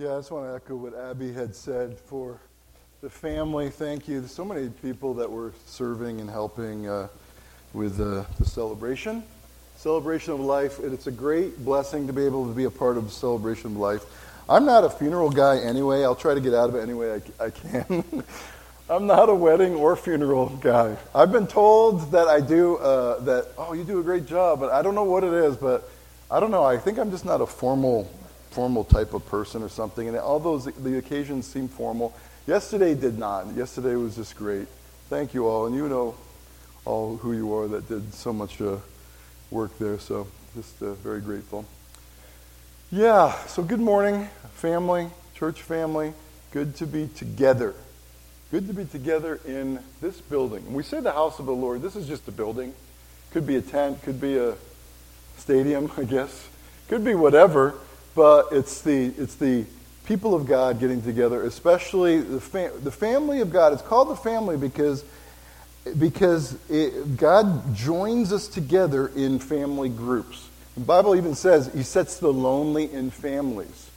[0.00, 2.38] Yeah, I just want to echo what Abby had said for
[3.00, 3.68] the family.
[3.68, 4.20] Thank you.
[4.20, 7.08] There's so many people that were serving and helping uh,
[7.72, 9.24] with uh, the celebration,
[9.74, 10.78] celebration of life.
[10.78, 13.72] And it's a great blessing to be able to be a part of the celebration
[13.72, 14.04] of life.
[14.48, 16.04] I'm not a funeral guy anyway.
[16.04, 18.04] I'll try to get out of it any way I, I can.
[18.88, 20.96] I'm not a wedding or funeral guy.
[21.12, 23.48] I've been told that I do uh, that.
[23.58, 25.56] Oh, you do a great job, but I don't know what it is.
[25.56, 25.90] But
[26.30, 26.62] I don't know.
[26.62, 28.08] I think I'm just not a formal
[28.58, 30.08] formal type of person or something.
[30.08, 32.12] And all those the occasions seem formal.
[32.44, 33.54] Yesterday did not.
[33.54, 34.66] Yesterday was just great.
[35.08, 36.16] Thank you all, and you know
[36.84, 38.78] all who you are that did so much uh,
[39.52, 40.00] work there.
[40.00, 41.66] So just uh, very grateful.
[42.90, 43.32] Yeah.
[43.46, 46.12] So good morning, family, church family.
[46.50, 47.76] Good to be together.
[48.50, 50.74] Good to be together in this building.
[50.74, 51.80] We say the house of the Lord.
[51.80, 52.74] This is just a building.
[53.30, 54.02] Could be a tent.
[54.02, 54.56] Could be a
[55.36, 56.48] stadium, I guess.
[56.88, 57.76] Could be whatever
[58.18, 59.64] but it's the, it's the
[60.04, 63.72] people of God getting together, especially the, fam- the family of God.
[63.72, 65.04] It's called the family because,
[65.96, 70.48] because it, God joins us together in family groups.
[70.74, 73.88] The Bible even says he sets the lonely in families.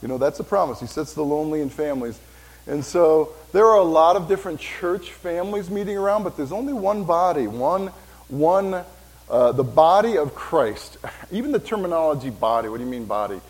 [0.00, 0.78] You know, that's a promise.
[0.78, 2.20] He sets the lonely in families.
[2.68, 6.72] And so there are a lot of different church families meeting around, but there's only
[6.72, 7.88] one body, one,
[8.28, 8.84] one
[9.28, 10.98] uh, the body of Christ.
[11.32, 13.40] Even the terminology body, what do you mean body?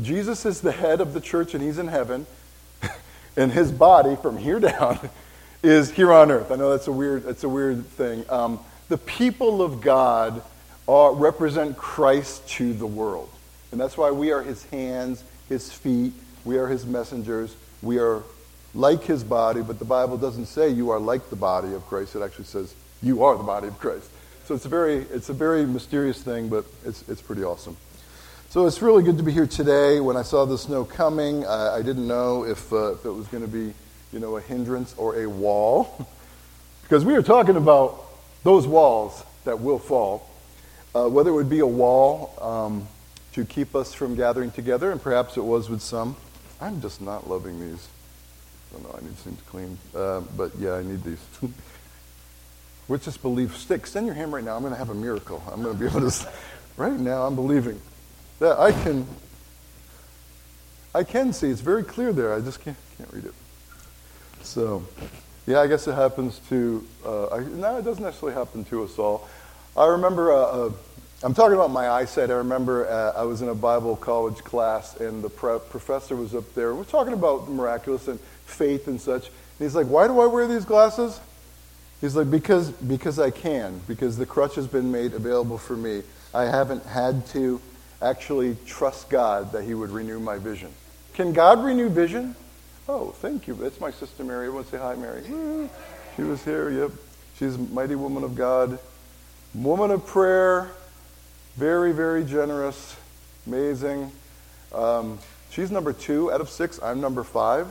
[0.00, 2.26] Jesus is the head of the church and he's in heaven,
[3.36, 4.98] and his body from here down
[5.62, 6.50] is here on earth.
[6.50, 8.24] I know that's a weird, that's a weird thing.
[8.30, 10.42] Um, the people of God
[10.88, 13.28] are, represent Christ to the world.
[13.70, 16.12] And that's why we are his hands, his feet,
[16.44, 18.22] we are his messengers, we are
[18.74, 22.16] like his body, but the Bible doesn't say you are like the body of Christ.
[22.16, 24.10] It actually says you are the body of Christ.
[24.44, 27.76] So it's a very, it's a very mysterious thing, but it's, it's pretty awesome.
[28.52, 29.98] So it's really good to be here today.
[29.98, 33.26] When I saw the snow coming, I, I didn't know if, uh, if it was
[33.28, 33.72] going to be,
[34.12, 36.06] you know, a hindrance or a wall,
[36.82, 38.04] because we are talking about
[38.44, 40.28] those walls that will fall.
[40.94, 42.86] Uh, whether it would be a wall um,
[43.32, 46.14] to keep us from gathering together, and perhaps it was with some.
[46.60, 47.88] I'm just not loving these.
[48.68, 48.98] I don't know.
[48.98, 51.24] I need things clean, uh, but yeah, I need these.
[52.90, 53.56] Let's just believe.
[53.56, 53.80] Stick.
[53.80, 54.56] Extend your hand right now.
[54.56, 55.42] I'm going to have a miracle.
[55.50, 56.28] I'm going to be able to.
[56.76, 57.80] Right now, I'm believing
[58.42, 59.06] that I can
[60.94, 61.48] I can see.
[61.48, 62.34] It's very clear there.
[62.34, 63.34] I just can't can't read it.
[64.42, 64.82] So,
[65.46, 66.84] yeah, I guess it happens to.
[67.06, 69.28] Uh, I, no, it doesn't necessarily happen to us all.
[69.76, 70.32] I remember.
[70.32, 70.70] Uh, uh,
[71.24, 72.30] I'm talking about my eyesight.
[72.30, 76.52] I remember uh, I was in a Bible college class, and the professor was up
[76.54, 76.74] there.
[76.74, 79.28] We're talking about miraculous and faith and such.
[79.28, 81.20] And he's like, "Why do I wear these glasses?"
[82.00, 83.80] He's like, "Because because I can.
[83.86, 86.02] Because the crutch has been made available for me.
[86.34, 87.60] I haven't had to."
[88.02, 90.70] Actually trust God that He would renew my vision.
[91.14, 92.34] Can God renew vision?
[92.88, 93.54] Oh, thank you.
[93.54, 94.46] That's my sister Mary.
[94.46, 95.22] Everyone say hi, Mary.
[96.16, 96.90] She was here, yep.
[97.38, 98.78] She's a mighty woman of God,
[99.54, 100.70] woman of prayer,
[101.56, 102.96] very, very generous,
[103.46, 104.10] amazing.
[104.72, 105.18] Um,
[105.50, 106.80] she's number two out of six.
[106.82, 107.68] I'm number five.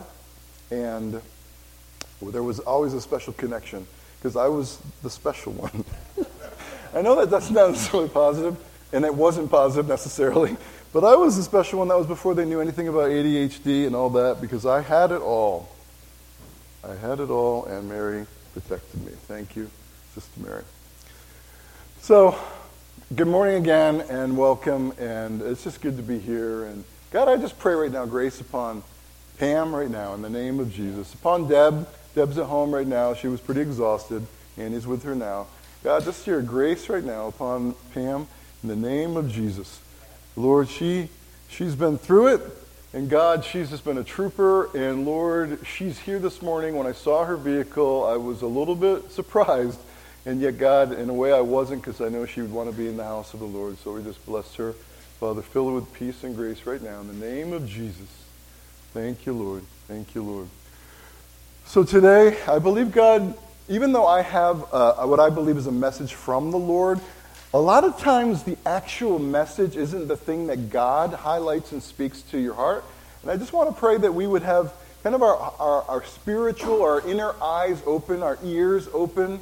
[0.72, 1.22] And
[2.22, 3.86] there was always a special connection
[4.20, 5.84] because I was the special one.
[6.94, 8.58] I know that that's not necessarily positive,
[8.94, 10.58] and it wasn't positive necessarily.
[10.94, 11.88] But I was the special one.
[11.88, 15.22] That was before they knew anything about ADHD and all that because I had it
[15.22, 15.70] all.
[16.84, 19.14] I had it all, and Mary protected me.
[19.26, 19.72] Thank you,
[20.14, 20.64] Sister Mary.
[22.02, 22.38] So,
[23.16, 24.92] good morning again, and welcome.
[25.00, 26.66] And it's just good to be here.
[26.66, 28.84] And God, I just pray right now grace upon
[29.38, 31.14] Pam right now in the name of Jesus.
[31.14, 31.88] Upon Deb.
[32.16, 33.14] Deb's at home right now.
[33.14, 34.28] She was pretty exhausted.
[34.58, 35.48] Annie's with her now.
[35.84, 38.28] God, just your grace right now upon Pam
[38.64, 39.80] in the name of Jesus.
[40.36, 41.10] Lord, she,
[41.50, 42.42] she's been through it.
[42.94, 44.76] And God, she's just been a trooper.
[44.76, 46.76] And Lord, she's here this morning.
[46.76, 49.80] When I saw her vehicle, I was a little bit surprised.
[50.26, 52.76] And yet, God, in a way, I wasn't because I know she would want to
[52.76, 53.78] be in the house of the Lord.
[53.80, 54.74] So we just bless her.
[55.20, 58.08] Father, fill her with peace and grace right now in the name of Jesus.
[58.94, 59.64] Thank you, Lord.
[59.88, 60.50] Thank you, Lord.
[61.66, 63.38] So today, I believe God,
[63.70, 67.00] even though I have uh, what I believe is a message from the Lord,
[67.54, 72.22] a lot of times, the actual message isn't the thing that God highlights and speaks
[72.24, 72.86] to your heart.
[73.22, 76.06] And I just want to pray that we would have kind of our, our, our
[76.06, 79.42] spiritual, our inner eyes open, our ears open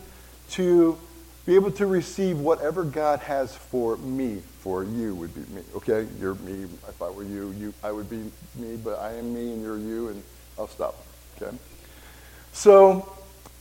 [0.52, 0.98] to
[1.46, 4.42] be able to receive whatever God has for me.
[4.62, 5.62] For you would be me.
[5.76, 6.08] Okay?
[6.20, 6.64] You're me.
[6.64, 9.78] If I were you, you I would be me, but I am me and you're
[9.78, 10.24] you, and
[10.58, 10.96] I'll stop.
[11.40, 11.56] Okay?
[12.54, 13.08] So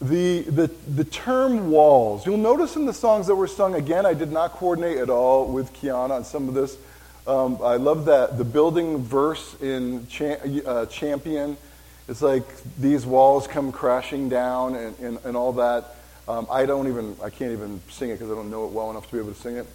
[0.00, 2.24] the, the, the term walls.
[2.24, 5.46] You'll notice in the songs that were sung, again, I did not coordinate at all
[5.46, 6.76] with Kiana on some of this.
[7.26, 11.56] Um, I love that the building verse in cha- uh, Champion.
[12.08, 12.46] It's like
[12.78, 15.96] these walls come crashing down and, and, and all that.
[16.26, 18.90] Um, I don't even, I can't even sing it because I don't know it well
[18.90, 19.66] enough to be able to sing it.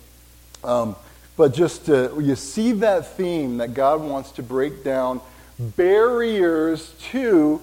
[0.64, 0.96] Um,
[1.36, 5.20] but just you see that theme that God wants to break down
[5.60, 7.62] barriers to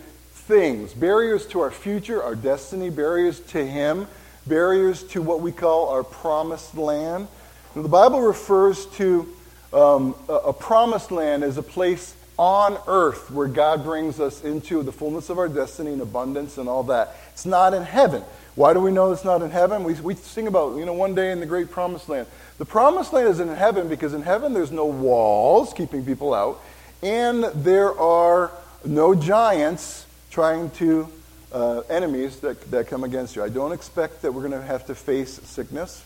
[0.50, 4.08] things, barriers to our future, our destiny, barriers to Him,
[4.48, 7.28] barriers to what we call our promised land.
[7.76, 9.32] Now, the Bible refers to
[9.72, 14.82] um, a, a promised land as a place on earth where God brings us into
[14.82, 17.14] the fullness of our destiny and abundance and all that.
[17.32, 18.24] It's not in heaven.
[18.56, 19.84] Why do we know it's not in heaven?
[19.84, 22.26] We, we sing about, you know, one day in the great promised land.
[22.58, 26.60] The promised land is in heaven because in heaven there's no walls keeping people out,
[27.04, 28.50] and there are
[28.84, 31.08] no giants trying to,
[31.52, 33.42] uh, enemies that, that come against you.
[33.42, 36.04] I don't expect that we're going to have to face sickness,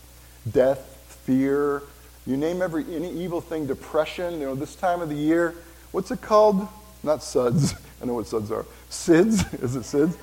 [0.51, 0.79] death,
[1.25, 1.83] fear,
[2.27, 5.53] you name every any evil thing, depression, you know, this time of the year.
[5.91, 6.67] What's it called?
[7.03, 7.75] Not suds.
[8.01, 8.65] I know what suds are.
[8.89, 9.53] SIDS?
[9.63, 10.17] Is it SIDS?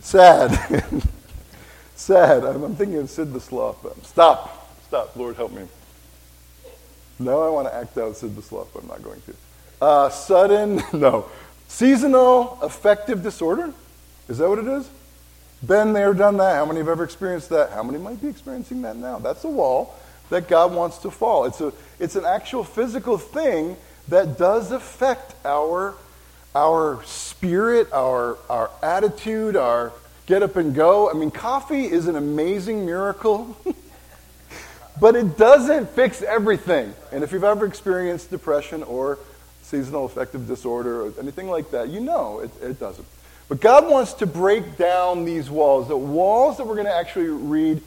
[0.00, 0.82] Sad.
[1.94, 2.44] Sad.
[2.44, 3.80] I'm, I'm, thinking of Sid the Sloth.
[3.82, 4.72] But stop.
[4.86, 5.14] Stop.
[5.16, 5.62] Lord, help me.
[7.18, 9.34] Now I want to act out Sid the Sloth, but I'm not going to.
[9.82, 11.28] Uh, sudden, no.
[11.68, 13.72] Seasonal affective disorder?
[14.28, 14.88] Is that what it is?
[15.64, 16.56] Been there, done that.
[16.56, 17.70] How many have ever experienced that?
[17.70, 19.18] How many might be experiencing that now?
[19.18, 19.94] That's a wall
[20.30, 21.44] that God wants to fall.
[21.44, 23.76] It's, a, it's an actual physical thing
[24.08, 25.94] that does affect our,
[26.54, 29.92] our spirit, our, our attitude, our
[30.26, 31.10] get up and go.
[31.10, 33.56] I mean, coffee is an amazing miracle,
[35.00, 36.94] but it doesn't fix everything.
[37.12, 39.18] And if you've ever experienced depression or
[39.68, 43.06] seasonal affective disorder or anything like that, you know it, it doesn't.
[43.48, 47.28] But God wants to break down these walls, the walls that we're going to actually
[47.28, 47.82] read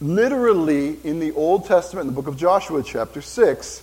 [0.00, 3.82] literally in the Old Testament, in the book of Joshua, chapter 6,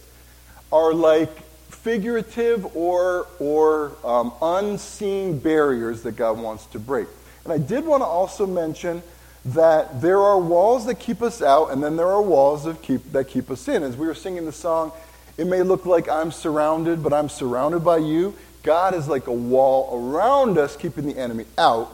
[0.72, 7.08] are like figurative or, or um, unseen barriers that God wants to break.
[7.44, 9.04] And I did want to also mention
[9.46, 13.12] that there are walls that keep us out, and then there are walls that keep,
[13.12, 13.84] that keep us in.
[13.84, 14.92] As we were singing the song,
[15.38, 18.34] it may look like I'm surrounded, but I'm surrounded by you.
[18.64, 21.92] God is like a wall around us, keeping the enemy out.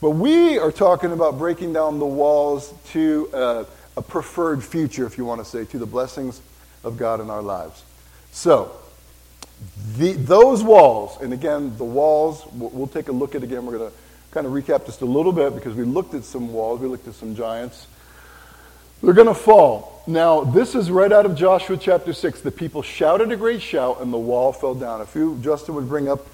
[0.00, 3.64] But we are talking about breaking down the walls to uh,
[3.96, 6.40] a preferred future, if you want to say, to the blessings
[6.82, 7.82] of God in our lives.
[8.32, 8.72] So,
[9.96, 13.64] the, those walls, and again, the walls, we'll, we'll take a look at again.
[13.66, 13.96] We're going to
[14.30, 17.06] kind of recap just a little bit because we looked at some walls, we looked
[17.06, 17.86] at some giants.
[19.02, 20.02] They're going to fall.
[20.06, 22.42] Now, this is right out of Joshua chapter 6.
[22.42, 25.00] The people shouted a great shout, and the wall fell down.
[25.00, 26.26] If you, Justin, would bring up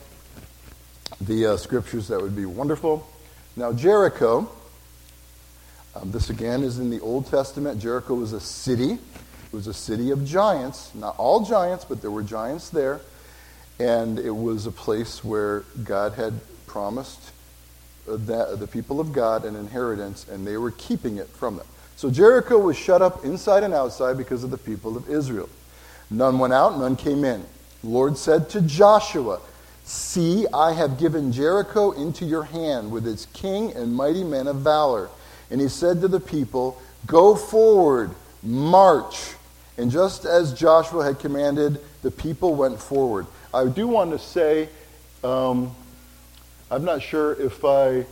[1.21, 3.09] the uh, scriptures, that would be wonderful.
[3.57, 4.51] Now, Jericho,
[5.95, 7.81] um, this again is in the Old Testament.
[7.81, 8.93] Jericho was a city.
[8.93, 10.95] It was a city of giants.
[10.95, 13.01] Not all giants, but there were giants there.
[13.79, 17.33] And it was a place where God had promised
[18.09, 21.67] uh, that, the people of God an inheritance, and they were keeping it from them.
[22.01, 25.51] So Jericho was shut up inside and outside because of the people of Israel.
[26.11, 27.45] None went out, none came in.
[27.83, 29.39] The Lord said to Joshua,
[29.85, 34.63] See, I have given Jericho into your hand with its king and mighty men of
[34.63, 35.11] valor.
[35.51, 38.13] And he said to the people, Go forward,
[38.43, 39.35] march.
[39.77, 43.27] And just as Joshua had commanded, the people went forward.
[43.53, 44.71] I do want to say,
[45.23, 45.77] um,
[46.71, 48.07] I'm not sure if I,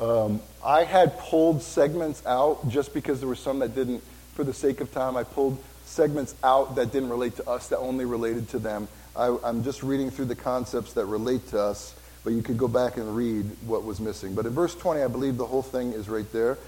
[0.00, 4.02] um, I had pulled segments out just because there were some that didn't,
[4.34, 7.78] for the sake of time, I pulled segments out that didn't relate to us, that
[7.78, 8.88] only related to them.
[9.14, 11.94] I, am just reading through the concepts that relate to us,
[12.24, 14.34] but you could go back and read what was missing.
[14.34, 16.58] But in verse 20, I believe the whole thing is right there.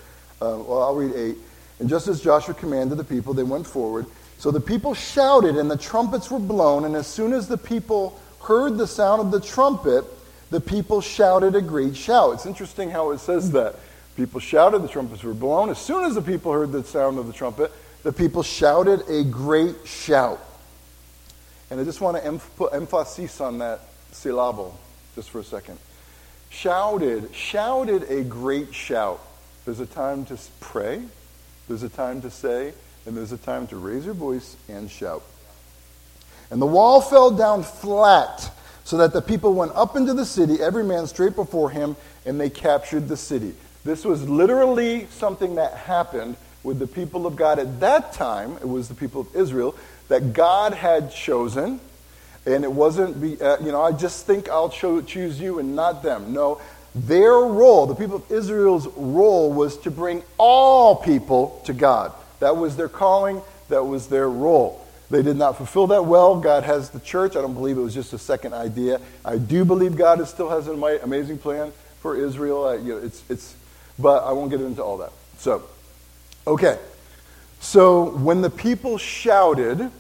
[0.41, 1.37] Uh, well, I'll read 8.
[1.81, 4.07] And just as Joshua commanded the people, they went forward.
[4.39, 6.85] So the people shouted, and the trumpets were blown.
[6.85, 10.05] And as soon as the people heard the sound of the trumpet,
[10.51, 12.35] the people shouted a great shout.
[12.35, 13.75] It's interesting how it says that.
[14.19, 15.71] People shouted, the trumpets were blown.
[15.71, 17.71] As soon as the people heard the sound of the trumpet,
[18.03, 20.41] the people shouted a great shout.
[21.71, 23.79] And I just want to em- put emphasis on that
[24.11, 24.77] syllable
[25.15, 25.79] just for a second.
[26.51, 29.21] Shouted, shouted a great shout.
[29.65, 31.01] There's a time to pray,
[31.69, 32.73] there's a time to say,
[33.07, 35.23] and there's a time to raise your voice and shout.
[36.51, 38.51] And the wall fell down flat,
[38.83, 41.95] so that the people went up into the city, every man straight before him,
[42.27, 43.55] and they captured the city.
[43.89, 48.53] This was literally something that happened with the people of God at that time.
[48.59, 49.75] It was the people of Israel
[50.09, 51.81] that God had chosen.
[52.45, 55.75] And it wasn't, be, uh, you know, I just think I'll cho- choose you and
[55.75, 56.35] not them.
[56.35, 56.61] No,
[56.95, 62.13] their role, the people of Israel's role, was to bring all people to God.
[62.41, 63.41] That was their calling,
[63.71, 64.87] that was their role.
[65.11, 66.39] They did not fulfill that well.
[66.39, 67.37] God has the church.
[67.37, 69.01] I don't believe it was just a second idea.
[69.25, 72.79] I do believe God still has an amazing plan for Israel.
[72.79, 73.55] You know, it's, it's,
[73.99, 75.13] but I won't get into all that.
[75.39, 75.63] So,
[76.47, 76.79] okay.
[77.61, 79.91] So when the people shouted,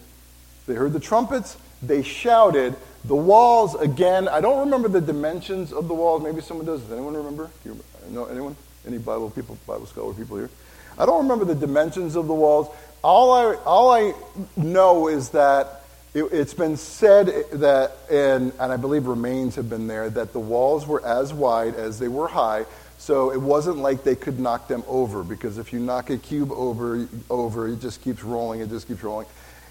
[0.66, 2.76] they heard the trumpets, they shouted.
[3.04, 6.22] The walls, again, I don't remember the dimensions of the walls.
[6.22, 6.82] Maybe someone does.
[6.82, 7.50] Does anyone remember?
[7.64, 8.56] Do you know anyone?
[8.86, 10.50] Any Bible people, Bible scholar people here?
[10.98, 12.68] I don't remember the dimensions of the walls.
[13.02, 14.14] All I, all I
[14.56, 19.86] know is that it, has been said that, and, and I believe remains have been
[19.86, 22.64] there, that the walls were as wide as they were high,
[22.98, 26.50] so it wasn't like they could knock them over, because if you knock a cube
[26.52, 29.26] over, over it just keeps rolling, it just keeps rolling.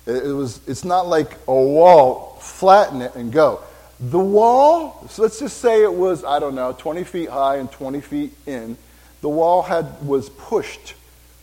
[0.05, 3.61] It, it was, it's not like a wall, flatten it and go.
[3.99, 7.69] The wall, so let's just say it was, I don't know, 20 feet high and
[7.69, 8.77] 20 feet in.
[9.21, 10.93] The wall had, was pushed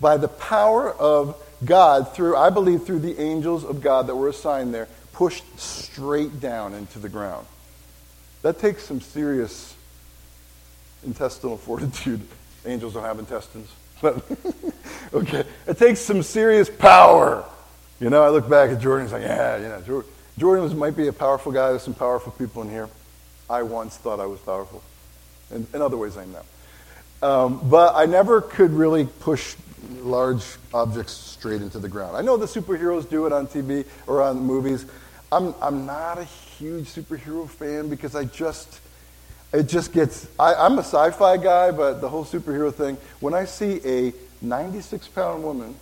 [0.00, 4.28] by the power of God through, I believe, through the angels of God that were
[4.28, 7.46] assigned there, pushed straight down into the ground.
[8.42, 9.73] That takes some serious
[11.04, 12.20] intestinal fortitude.
[12.66, 13.70] Angels don't have intestines.
[14.00, 14.24] But,
[15.14, 17.44] okay, it takes some serious power.
[18.00, 20.04] You know, I look back at Jordan and like, yeah, you know,
[20.38, 21.70] Jordan was, might be a powerful guy.
[21.70, 22.88] There's some powerful people in here.
[23.48, 24.82] I once thought I was powerful.
[25.50, 27.28] In, in other ways, I am now.
[27.28, 29.56] Um, but I never could really push
[30.00, 32.16] large objects straight into the ground.
[32.16, 34.86] I know the superheroes do it on TV or on movies.
[35.30, 38.80] I'm, I'm not a huge superhero fan because I just,
[39.54, 43.34] it just gets, I, I'm a sci fi guy, but the whole superhero thing, when
[43.34, 45.76] I see a 96 pound woman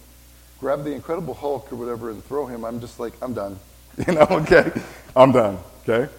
[0.61, 3.59] grab the Incredible Hulk or whatever and throw him, I'm just like, I'm done.
[4.07, 4.73] You know, okay?
[5.14, 6.11] I'm done, okay?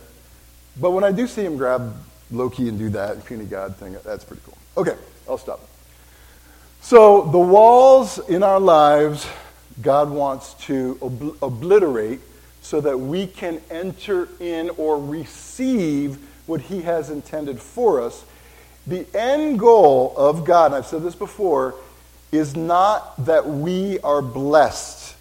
[0.79, 1.95] But when I do see him grab
[2.29, 4.57] Loki and do that puny god thing, that's pretty cool.
[4.77, 4.95] Okay,
[5.27, 5.59] I'll stop.
[6.81, 9.27] So, the walls in our lives,
[9.81, 12.19] God wants to ob- obliterate
[12.61, 18.25] so that we can enter in or receive what He has intended for us.
[18.85, 21.75] The end goal of God, and I've said this before,
[22.31, 25.15] is not that we are blessed,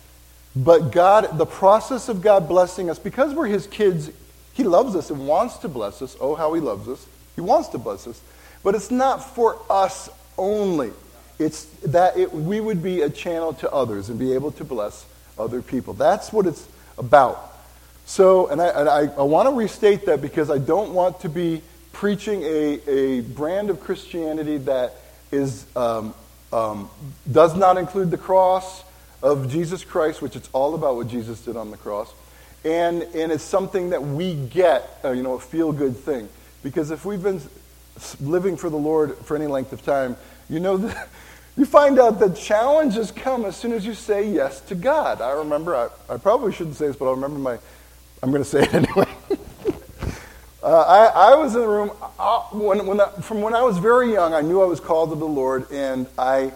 [0.56, 4.10] but God, the process of God blessing us, because we're His kids,
[4.52, 6.16] He loves us and wants to bless us.
[6.20, 7.06] Oh, how He loves us.
[7.34, 8.20] He wants to bless us.
[8.62, 10.92] But it's not for us only.
[11.38, 15.06] It's that it, we would be a channel to others and be able to bless
[15.38, 15.94] other people.
[15.94, 16.66] That's what it's
[16.98, 17.51] about.
[18.04, 21.28] So, and I, and I, I want to restate that because I don't want to
[21.28, 24.94] be preaching a, a brand of Christianity that
[25.30, 26.14] is, um,
[26.52, 26.90] um,
[27.30, 28.82] does not include the cross
[29.22, 32.12] of Jesus Christ, which it's all about what Jesus did on the cross.
[32.64, 36.28] And, and it's something that we get, uh, you know, a feel good thing.
[36.62, 37.40] Because if we've been
[38.20, 40.16] living for the Lord for any length of time,
[40.48, 40.76] you know
[41.56, 45.20] you find out that challenges come as soon as you say yes to God.
[45.20, 47.58] I remember, I, I probably shouldn't say this, but I remember my,
[48.22, 49.08] I'm going to say it anyway.
[50.62, 53.78] uh, I, I was in the room, uh, when, when I, from when I was
[53.78, 56.52] very young, I knew I was called to the Lord, and I,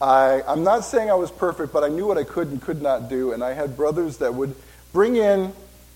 [0.00, 2.80] I, I'm not saying I was perfect, but I knew what I could and could
[2.80, 4.54] not do, and I had brothers that would
[4.92, 5.52] bring in,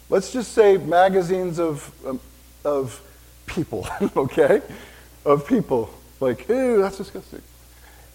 [0.08, 2.20] let's just say, magazines of, um,
[2.64, 3.00] of
[3.46, 3.86] people,
[4.16, 4.62] okay?
[5.24, 5.90] Of people.
[6.18, 7.42] Like, ew, that's disgusting.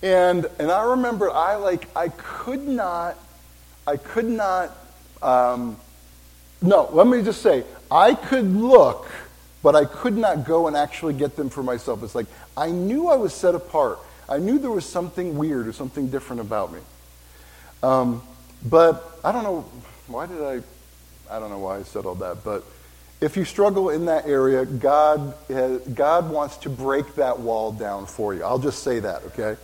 [0.01, 3.17] And, and I remember I like, I could not,
[3.87, 4.75] I could not,
[5.21, 5.77] um,
[6.63, 9.11] no, let me just say, I could look,
[9.61, 12.01] but I could not go and actually get them for myself.
[12.03, 13.99] It's like, I knew I was set apart.
[14.29, 16.79] I knew there was something weird or something different about me.
[17.83, 18.23] Um,
[18.65, 19.65] but I don't know,
[20.07, 20.61] why did I,
[21.29, 22.63] I don't know why I said all that, but
[23.19, 28.05] if you struggle in that area, God, has, God wants to break that wall down
[28.05, 28.43] for you.
[28.43, 29.57] I'll just say that, okay?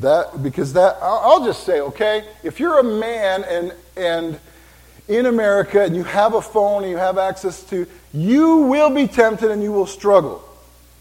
[0.00, 4.40] That because that I'll just say, okay, if you're a man and and
[5.10, 9.08] in America and you have a phone and you have access to, you will be
[9.08, 10.42] tempted and you will struggle.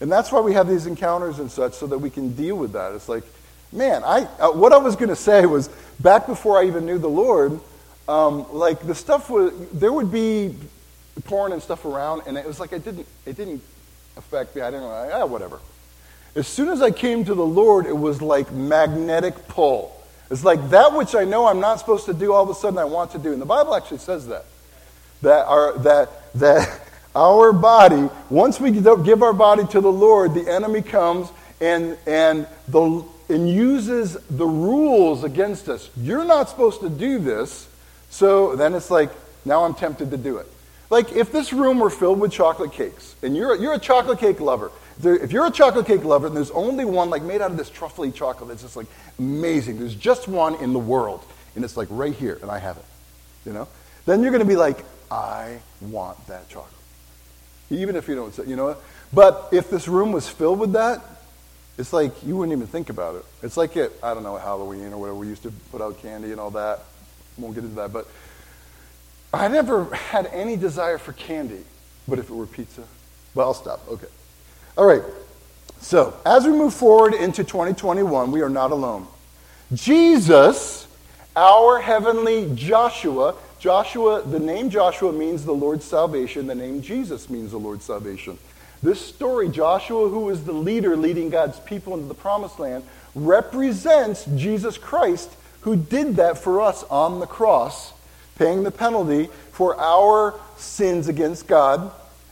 [0.02, 2.72] And that's why we have these encounters and such so that we can deal with
[2.72, 2.94] that.
[2.94, 3.24] It's like,
[3.72, 6.98] man, I uh, what I was going to say was back before I even knew
[6.98, 7.60] the Lord,
[8.08, 10.56] um, like the stuff was there would be
[11.26, 13.62] porn and stuff around, and it was like it didn't it didn't
[14.18, 14.64] affect me.
[14.64, 15.60] I didn't know, ah, whatever.
[16.36, 19.99] As soon as I came to the Lord, it was like magnetic pull.
[20.30, 22.78] It's like that which I know I'm not supposed to do, all of a sudden
[22.78, 23.34] I want to do.
[23.34, 24.46] And the Bible actually says that.
[25.22, 26.82] That our, that, that
[27.16, 32.48] our body, once we give our body to the Lord, the enemy comes and, and,
[32.68, 35.90] the, and uses the rules against us.
[35.98, 37.68] You're not supposed to do this.
[38.10, 39.10] So then it's like,
[39.46, 40.48] now I'm tempted to do it.
[40.90, 44.40] Like if this room were filled with chocolate cakes, and you're, you're a chocolate cake
[44.40, 47.52] lover, there, if you're a chocolate cake lover and there's only one like made out
[47.52, 48.88] of this truffly chocolate it's just like
[49.18, 51.24] amazing there's just one in the world
[51.56, 52.86] and it's like right here and i have it
[53.46, 53.68] you know
[54.10, 56.74] then you're going to be like, I want that chocolate.
[57.70, 58.82] Even if you don't say, you know what?
[59.14, 61.04] But if this room was filled with that,
[61.78, 63.26] it's like you wouldn't even think about it.
[63.44, 65.16] It's like it, I don't know, Halloween or whatever.
[65.16, 66.80] We used to put out candy and all that.
[67.38, 67.94] Won't get into that.
[67.94, 68.08] But
[69.32, 71.64] I never had any desire for candy.
[72.08, 72.84] But if it were pizza,
[73.36, 73.88] well, I'll stop.
[73.88, 74.08] Okay.
[74.80, 75.04] All right.
[75.82, 79.08] So, as we move forward into 2021, we are not alone.
[79.74, 80.88] Jesus,
[81.36, 87.52] our heavenly Joshua, Joshua, the name Joshua means the Lord's salvation, the name Jesus means
[87.52, 88.38] the Lord's salvation.
[88.82, 94.24] This story, Joshua, who is the leader leading God's people into the promised land, represents
[94.38, 95.30] Jesus Christ,
[95.64, 97.92] who did that for us on the cross,
[98.38, 101.92] paying the penalty for our sins against God.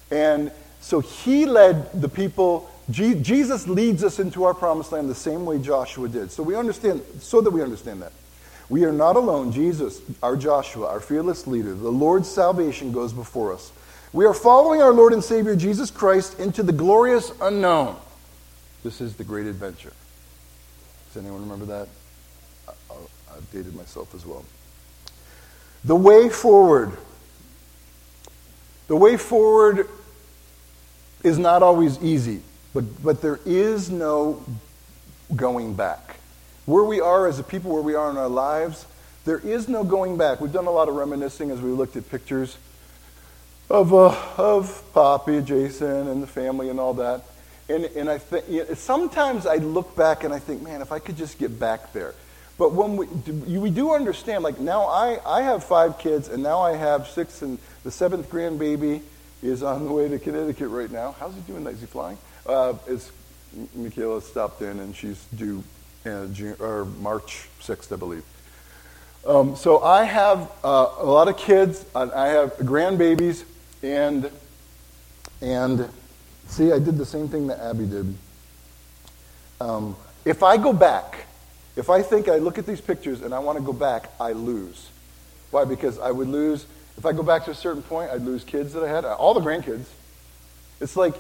[0.10, 0.50] And
[0.88, 5.60] so he led the people, Jesus leads us into our promised land the same way
[5.60, 6.32] Joshua did.
[6.32, 8.14] So we understand, so that we understand that.
[8.70, 9.52] We are not alone.
[9.52, 13.74] Jesus, our Joshua, our fearless leader, the Lord's salvation goes before us.
[14.14, 17.98] We are following our Lord and Savior Jesus Christ into the glorious unknown.
[18.82, 19.92] This is the great adventure.
[21.08, 21.90] Does anyone remember that?
[22.90, 24.46] I've dated myself as well.
[25.84, 26.94] The way forward.
[28.88, 29.90] The way forward
[31.24, 32.42] is not always easy,
[32.74, 34.44] but, but there is no
[35.36, 36.18] going back.
[36.66, 38.86] Where we are as a people, where we are in our lives,
[39.26, 40.42] there is no going back.
[40.42, 42.58] We've done a lot of reminiscing as we looked at pictures
[43.70, 47.24] of, uh, of Poppy, Jason, and the family and all that.
[47.70, 48.20] And, and I
[48.76, 52.14] sometimes I look back and I think, man, if I could just get back there.
[52.58, 53.06] But when we,
[53.60, 57.42] we do understand, like now I, I have five kids, and now I have six,
[57.42, 59.02] and the seventh grandbaby
[59.42, 61.16] is on the way to Connecticut right now.
[61.20, 61.66] How's he doing?
[61.68, 62.18] Is he flying?
[62.46, 63.12] Uh, is
[63.76, 65.64] Michaela stopped in, and she's due
[66.06, 68.24] uh, June, or March 6th, I believe.
[69.26, 71.86] Um, so I have uh, a lot of kids.
[71.94, 73.44] I have grandbabies.
[73.84, 74.32] And,
[75.42, 75.90] and
[76.48, 78.16] see, I did the same thing that Abby did.
[79.60, 79.96] Um,
[80.26, 81.26] if I go back,
[81.76, 84.32] if I think I look at these pictures and I want to go back, I
[84.32, 84.90] lose.
[85.52, 85.64] Why?
[85.66, 86.66] Because I would lose,
[86.98, 89.34] if I go back to a certain point, I'd lose kids that I had, all
[89.34, 89.86] the grandkids.
[90.82, 91.14] It's like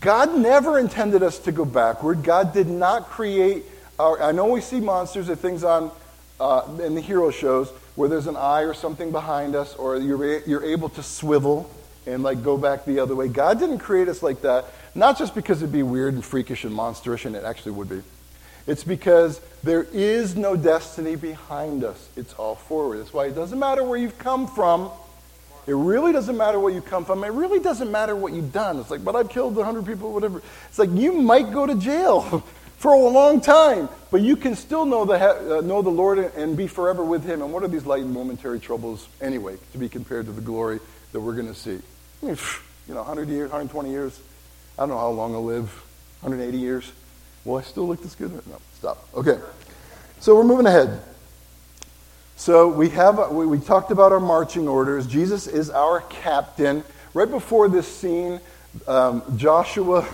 [0.00, 2.22] God never intended us to go backward.
[2.22, 3.64] God did not create
[3.98, 5.90] our, I know we see monsters or things on
[6.40, 10.40] uh, in the hero shows, where there's an eye or something behind us, or you're,
[10.48, 11.70] you're able to swivel
[12.06, 13.28] and like go back the other way.
[13.28, 16.76] God didn't create us like that, not just because it'd be weird and freakish and
[16.76, 18.02] monsterish, and it actually would be.
[18.66, 22.08] It's because there is no destiny behind us.
[22.16, 23.00] It's all forward.
[23.00, 24.90] That's why it doesn't matter where you've come from.
[25.66, 27.24] It really doesn't matter where you come from.
[27.24, 28.78] It really doesn't matter what you've done.
[28.78, 30.42] It's like, but I've killed 100 people, whatever.
[30.68, 32.44] It's like you might go to jail
[32.76, 35.14] for a long time, but you can still know the,
[35.58, 37.40] uh, know the Lord and be forever with Him.
[37.40, 40.80] And what are these light and momentary troubles anyway, to be compared to the glory
[41.12, 41.78] that we're going to see?
[42.22, 42.36] I mean,
[42.86, 44.20] you know, 100 years, 120 years.
[44.78, 45.68] I don't know how long I'll live.
[46.20, 46.92] 180 years.
[47.44, 48.32] Will I still look this good?
[48.46, 49.06] No, stop.
[49.14, 49.38] Okay.
[50.20, 51.02] So we're moving ahead.
[52.36, 55.06] So we have we, we talked about our marching orders.
[55.06, 56.84] Jesus is our captain.
[57.12, 58.40] Right before this scene,
[58.88, 60.06] um, Joshua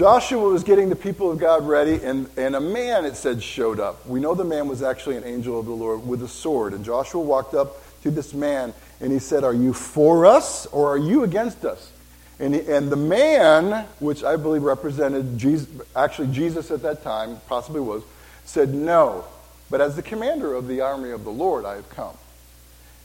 [0.00, 3.78] Joshua was getting the people of God ready, and, and a man, it said, showed
[3.78, 4.06] up.
[4.06, 6.72] We know the man was actually an angel of the Lord with a sword.
[6.72, 10.94] And Joshua walked up to this man, and he said, Are you for us, or
[10.94, 11.92] are you against us?
[12.40, 17.40] And, he, and the man, which I believe represented Jesus, actually Jesus at that time,
[17.48, 18.02] possibly was,
[18.44, 19.24] said, No,
[19.70, 22.16] but as the commander of the army of the Lord, I have come.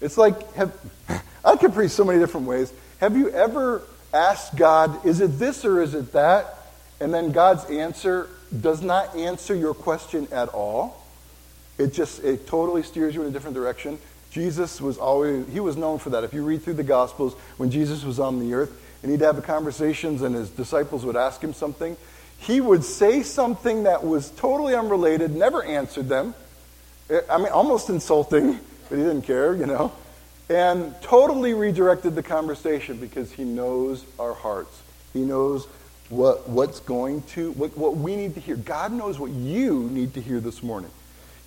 [0.02, 0.74] It's like, have,
[1.45, 2.74] I could preach so many different ways.
[3.00, 6.56] Have you ever asked God, Is it this or is it that?
[7.00, 8.30] and then God's answer
[8.62, 11.04] does not answer your question at all.
[11.78, 14.00] It just it totally steers you in a different direction.
[14.32, 16.24] Jesus was always he was known for that.
[16.24, 19.44] If you read through the Gospels, when Jesus was on the earth and he'd have
[19.44, 21.96] conversations and his disciples would ask him something,
[22.39, 26.34] he would say something that was totally unrelated, never answered them.
[27.12, 29.91] Eh, I mean, almost insulting, but he didn't care, you know.
[30.50, 34.82] And totally redirected the conversation because he knows our hearts.
[35.13, 35.68] He knows
[36.10, 38.56] what, what's going to, what, what we need to hear.
[38.56, 40.89] God knows what you need to hear this morning.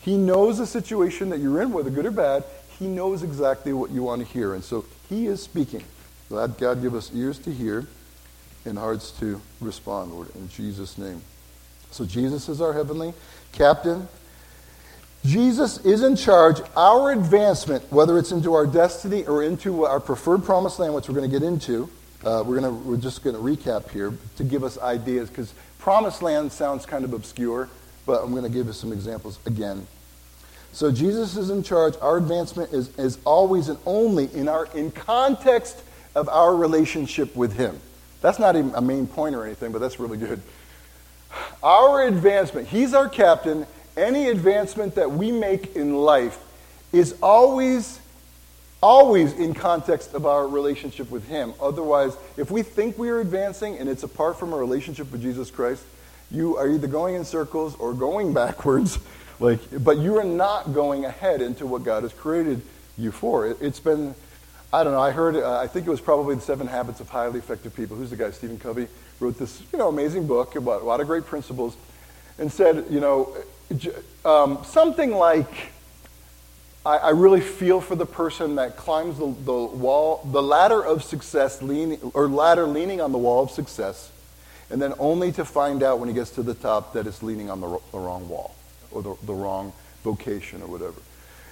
[0.01, 2.45] He knows the situation that you're in, whether good or bad.
[2.79, 4.55] He knows exactly what you want to hear.
[4.55, 5.83] And so He is speaking.
[6.31, 7.87] Let God give us ears to hear
[8.65, 11.23] and hearts to respond, Lord, in Jesus' name.
[11.91, 13.15] So Jesus is our heavenly
[13.53, 14.09] captain.
[15.25, 16.61] Jesus is in charge.
[16.77, 21.15] Our advancement, whether it's into our destiny or into our preferred promised land, which we're
[21.15, 21.89] going to get into,
[22.25, 26.23] uh, we're, gonna, we're just going to recap here to give us ideas because promised
[26.23, 27.69] land sounds kind of obscure,
[28.07, 29.87] but I'm going to give us some examples again.
[30.73, 31.95] So Jesus is in charge.
[32.01, 35.83] Our advancement is, is always and only in our in context
[36.19, 37.81] of our relationship with him.
[38.21, 40.43] That's not a main point or anything, but that's really good.
[41.63, 43.67] Our advancement, he's our captain.
[43.97, 46.39] Any advancement that we make in life
[46.93, 48.01] is always
[48.81, 51.53] always in context of our relationship with him.
[51.61, 55.51] Otherwise, if we think we are advancing and it's apart from a relationship with Jesus
[55.51, 55.83] Christ,
[56.31, 58.99] you are either going in circles or going backwards.
[59.41, 62.63] Like, but you are not going ahead into what God has created
[62.97, 63.47] you for.
[63.47, 64.15] It, has been,
[64.73, 65.01] I don't know.
[65.01, 65.37] I heard.
[65.37, 67.97] Uh, I think it was probably the Seven Habits of Highly Effective People.
[67.97, 68.31] Who's the guy?
[68.31, 68.87] Stephen Covey
[69.19, 71.77] wrote this, you know, amazing book about a lot of great principles,
[72.39, 73.35] and said, you know,
[74.25, 75.73] um, something like
[76.85, 81.03] I, I, really feel for the person that climbs the, the wall, the ladder of
[81.03, 84.11] success, leaning, or ladder leaning on the wall of success,
[84.71, 87.51] and then only to find out when he gets to the top that it's leaning
[87.51, 88.55] on the, the wrong wall
[88.91, 89.73] or the, the wrong
[90.05, 91.01] vocation or whatever.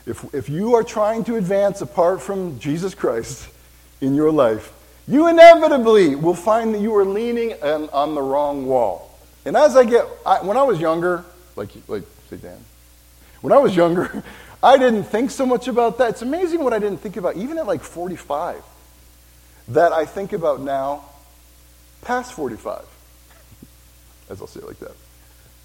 [0.06, 3.48] If, if you are trying to advance apart from Jesus Christ
[4.00, 4.72] in your life,
[5.08, 9.18] you inevitably will find that you are leaning on, on the wrong wall.
[9.44, 12.58] And as I get, I, when I was younger, like, like say Dan,
[13.40, 14.22] when I was younger,
[14.62, 16.10] I didn't think so much about that.
[16.10, 18.62] It's amazing what I didn't think about, even at like 45,
[19.68, 21.04] that I think about now
[22.02, 22.84] past 45.
[24.30, 24.94] As I'll say it like that.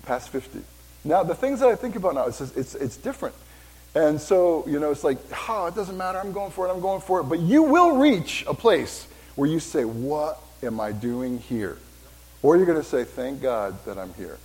[0.05, 0.61] Past 50.
[1.03, 3.33] Now, the things that I think about now, it's, it's, it's different.
[3.93, 5.17] And so, you know, it's like,
[5.49, 6.19] oh, it doesn't matter.
[6.19, 6.71] I'm going for it.
[6.71, 7.23] I'm going for it.
[7.23, 11.77] But you will reach a place where you say, what am I doing here?
[12.41, 14.37] Or you're going to say, thank God that I'm here.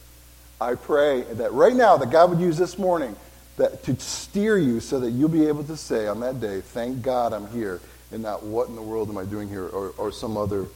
[0.60, 3.14] I pray that right now that God would use this morning
[3.56, 7.02] that to steer you so that you'll be able to say on that day, thank
[7.02, 7.80] God I'm here,
[8.12, 10.66] and not what in the world am I doing here, or, or some other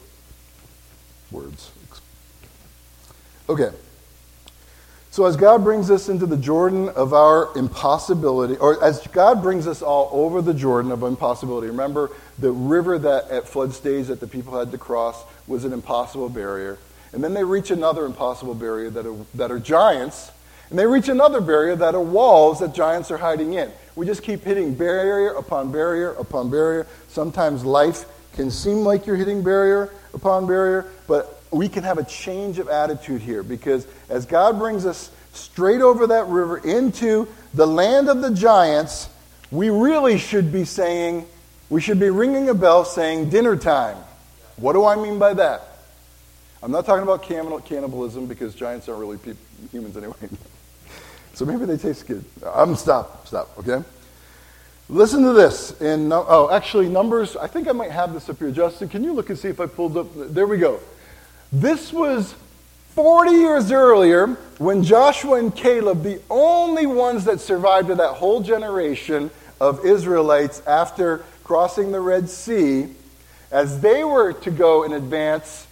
[1.31, 1.71] words.
[3.49, 3.71] Okay.
[5.11, 9.67] So as God brings us into the Jordan of our impossibility, or as God brings
[9.67, 14.19] us all over the Jordan of impossibility, remember the river that at flood stage that
[14.19, 16.79] the people had to cross was an impossible barrier.
[17.11, 20.31] And then they reach another impossible barrier that are, that are giants
[20.71, 23.69] and they reach another barrier that are walls that giants are hiding in.
[23.97, 26.87] We just keep hitting barrier upon barrier upon barrier.
[27.09, 32.03] Sometimes life can seem like you're hitting barrier upon barrier, but we can have a
[32.03, 37.67] change of attitude here because as God brings us straight over that river into the
[37.67, 39.09] land of the giants,
[39.51, 41.25] we really should be saying,
[41.69, 43.97] we should be ringing a bell saying dinner time.
[44.55, 45.67] What do I mean by that?
[46.63, 49.19] I'm not talking about cannibalism because giants aren't really
[49.71, 50.15] humans anyway.
[51.33, 52.25] So maybe they taste good.
[52.45, 53.83] I'm stop, stop, okay?
[54.89, 55.79] Listen to this.
[55.79, 57.37] In oh, actually, numbers.
[57.37, 58.51] I think I might have this up here.
[58.51, 60.07] Justin, can you look and see if I pulled up?
[60.13, 60.81] There we go.
[61.51, 62.33] This was
[62.95, 68.41] 40 years earlier when Joshua and Caleb, the only ones that survived of that whole
[68.41, 72.87] generation of Israelites after crossing the Red Sea,
[73.51, 75.67] as they were to go in advance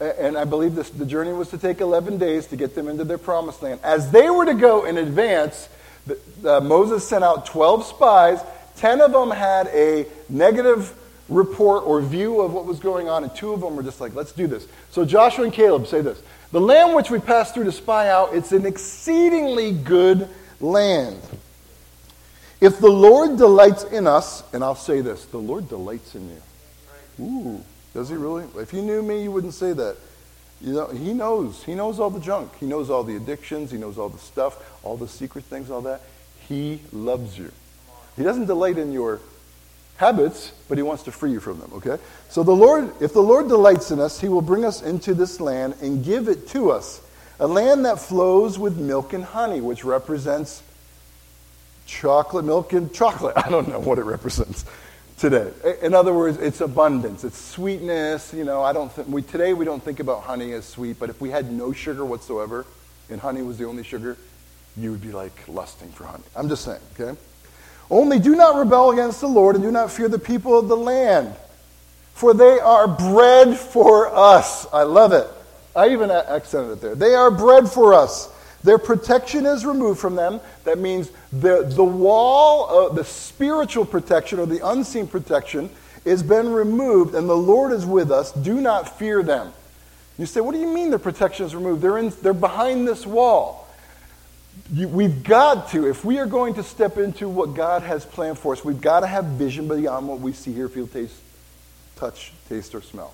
[0.00, 3.04] and I believe this, the journey was to take 11 days to get them into
[3.04, 3.80] their promised land.
[3.82, 5.68] As they were to go in advance,
[6.06, 8.40] the, Moses sent out 12 spies.
[8.76, 10.92] 10 of them had a negative
[11.28, 14.14] report or view of what was going on, and two of them were just like,
[14.14, 14.66] let's do this.
[14.90, 18.34] So Joshua and Caleb say this The land which we passed through to spy out,
[18.34, 20.28] it's an exceedingly good
[20.60, 21.20] land.
[22.60, 27.24] If the Lord delights in us, and I'll say this the Lord delights in you.
[27.24, 27.64] Ooh.
[27.94, 28.44] Does he really?
[28.56, 29.96] If you knew me, you wouldn't say that.
[30.60, 31.62] You know, he knows.
[31.62, 32.50] He knows all the junk.
[32.58, 33.70] He knows all the addictions.
[33.70, 36.00] He knows all the stuff, all the secret things, all that.
[36.48, 37.52] He loves you.
[38.16, 39.20] He doesn't delight in your
[39.96, 41.98] habits, but he wants to free you from them, okay?
[42.28, 45.40] So the Lord, if the Lord delights in us, he will bring us into this
[45.40, 47.00] land and give it to us.
[47.40, 50.62] A land that flows with milk and honey, which represents
[51.86, 53.34] chocolate, milk and chocolate.
[53.44, 54.64] I don't know what it represents
[55.18, 55.50] today.
[55.82, 58.32] In other words, it's abundance, it's sweetness.
[58.34, 61.10] You know, I don't think we today we don't think about honey as sweet, but
[61.10, 62.66] if we had no sugar whatsoever,
[63.10, 64.16] and honey was the only sugar,
[64.76, 66.24] you would be like lusting for honey.
[66.34, 67.18] I'm just saying, okay?
[67.90, 70.76] Only do not rebel against the Lord and do not fear the people of the
[70.76, 71.34] land,
[72.14, 74.66] for they are bread for us.
[74.72, 75.26] I love it.
[75.76, 76.94] I even accented it there.
[76.94, 78.30] They are bread for us.
[78.62, 80.40] Their protection is removed from them.
[80.64, 85.68] That means the, the wall, of the spiritual protection or the unseen protection,
[86.06, 88.32] has been removed, and the Lord is with us.
[88.32, 89.52] Do not fear them.
[90.18, 91.82] You say, what do you mean their protection is removed?
[91.82, 93.63] They're, in, they're behind this wall.
[94.74, 98.52] We've got to, if we are going to step into what God has planned for
[98.52, 101.16] us, we've got to have vision beyond what we see, hear, feel, taste,
[101.96, 103.12] touch, taste, or smell.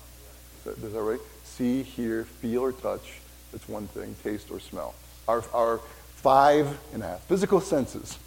[0.59, 1.19] Is that, is that right?
[1.43, 3.19] See, hear, feel, or touch.
[3.51, 4.15] That's one thing.
[4.23, 4.95] Taste or smell
[5.27, 5.77] our, our
[6.15, 8.17] five and a half physical senses.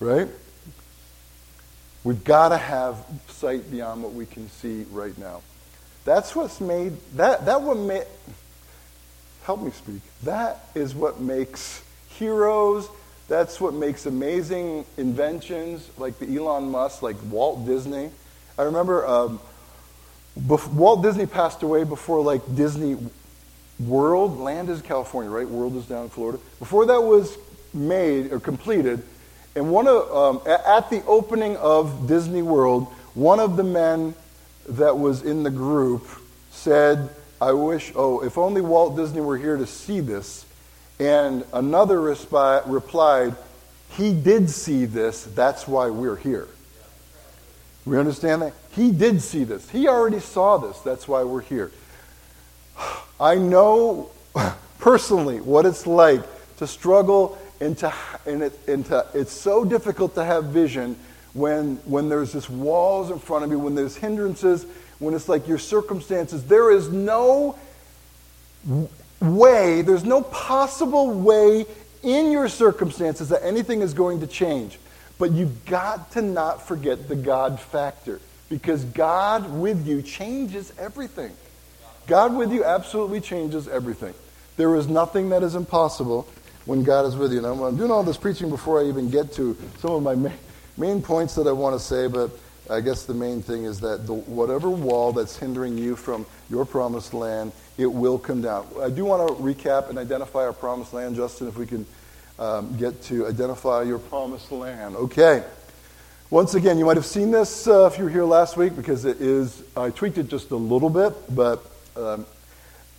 [0.00, 0.28] right?
[2.04, 5.42] We've got to have sight beyond what we can see right now.
[6.04, 8.04] That's what's made that that what made
[9.42, 10.00] help me speak.
[10.22, 11.82] That is what makes
[12.18, 12.88] heroes.
[13.28, 18.10] That's what makes amazing inventions like the Elon Musk, like Walt Disney.
[18.56, 19.40] I remember um,
[20.46, 22.96] Walt Disney passed away before like Disney
[23.78, 24.38] World.
[24.38, 25.48] Land is California, right?
[25.48, 26.38] World is down in Florida.
[26.58, 27.36] Before that was
[27.74, 29.02] made or completed,
[29.54, 34.14] and one of um, at the opening of Disney World, one of the men
[34.68, 36.06] that was in the group
[36.50, 40.46] said, "I wish, oh, if only Walt Disney were here to see this."
[40.98, 43.36] And another respi- replied,
[43.90, 45.24] "He did see this.
[45.24, 46.48] That's why we're here."
[47.88, 48.52] We understand that?
[48.72, 49.70] He did see this.
[49.70, 50.78] He already saw this.
[50.80, 51.72] That's why we're here.
[53.18, 54.10] I know
[54.78, 56.22] personally what it's like
[56.58, 57.92] to struggle and, to,
[58.26, 60.96] and, it, and to, it's so difficult to have vision
[61.32, 64.66] when, when there's just walls in front of you, when there's hindrances,
[64.98, 66.44] when it's like your circumstances.
[66.44, 67.58] There is no
[69.20, 71.66] way, there's no possible way
[72.02, 74.78] in your circumstances that anything is going to change.
[75.18, 81.32] But you've got to not forget the God factor because God with you changes everything.
[82.06, 84.14] God with you absolutely changes everything.
[84.56, 86.26] There is nothing that is impossible
[86.64, 87.40] when God is with you.
[87.40, 90.30] Now, I'm doing all this preaching before I even get to some of my
[90.76, 92.30] main, points that I want to say, but
[92.70, 96.64] I guess the main thing is that the, whatever wall that's hindering you from your
[96.64, 98.66] promised land, it will come down.
[98.80, 101.86] I do want to recap and identify our promised land, Justin, if we can
[102.38, 104.96] um, get to identify your promised land.
[104.96, 105.44] Okay.
[106.30, 109.06] Once again, you might have seen this uh, if you were here last week because
[109.06, 111.64] it is, I tweaked it just a little bit, but
[111.96, 112.26] um,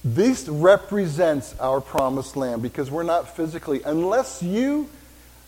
[0.04, 4.90] this represents our promised land because we're not physically, unless you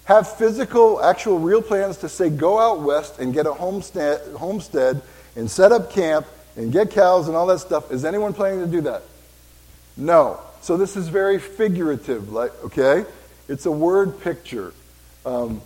[0.05, 5.01] have physical, actual, real plans to say, go out west and get a homestead, homestead
[5.35, 7.91] and set up camp and get cows and all that stuff.
[7.91, 9.03] Is anyone planning to do that?
[9.95, 10.39] No.
[10.61, 13.05] So this is very figurative, like, okay?
[13.47, 14.73] It's a word picture.
[15.25, 15.61] Um,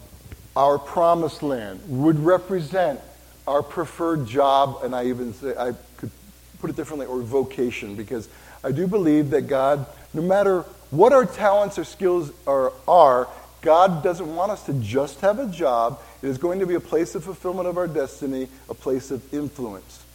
[0.56, 3.00] our promised land would represent
[3.48, 6.12] our preferred job, and I even say, I could
[6.60, 8.30] put it differently, or vocation, because
[8.64, 13.28] I do believe that God, no matter what our talents or skills are, are
[13.66, 16.00] God doesn't want us to just have a job.
[16.22, 19.34] It is going to be a place of fulfillment of our destiny, a place of
[19.34, 20.06] influence.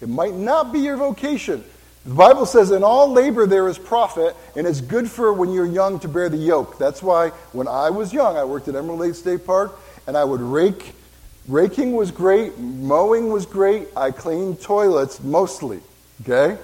[0.00, 1.64] It might not be your vocation,
[2.08, 5.66] the Bible says, in all labor there is profit, and it's good for when you're
[5.66, 6.78] young to bear the yoke.
[6.78, 10.24] That's why when I was young, I worked at Emerald Lake State Park, and I
[10.24, 10.94] would rake.
[11.48, 13.88] Raking was great, mowing was great.
[13.94, 15.80] I cleaned toilets mostly.
[16.22, 16.56] Okay?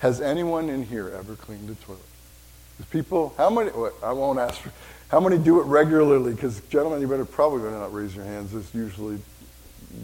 [0.00, 2.02] Has anyone in here ever cleaned a toilet?
[2.90, 3.70] people, how many,
[4.02, 4.72] I won't ask, for,
[5.10, 6.32] how many do it regularly?
[6.32, 8.54] Because, gentlemen, you better probably better not raise your hands.
[8.54, 9.18] It's usually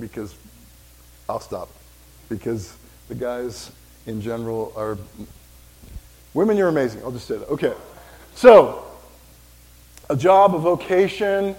[0.01, 0.35] because
[1.29, 1.69] I'll stop.
[2.29, 2.77] Because
[3.09, 3.71] the guys
[4.07, 4.99] in general are
[6.35, 7.03] women, you're amazing.
[7.05, 7.49] I'll just say that.
[7.49, 7.73] Okay.
[8.35, 8.85] So,
[10.11, 11.55] a job, a vocation,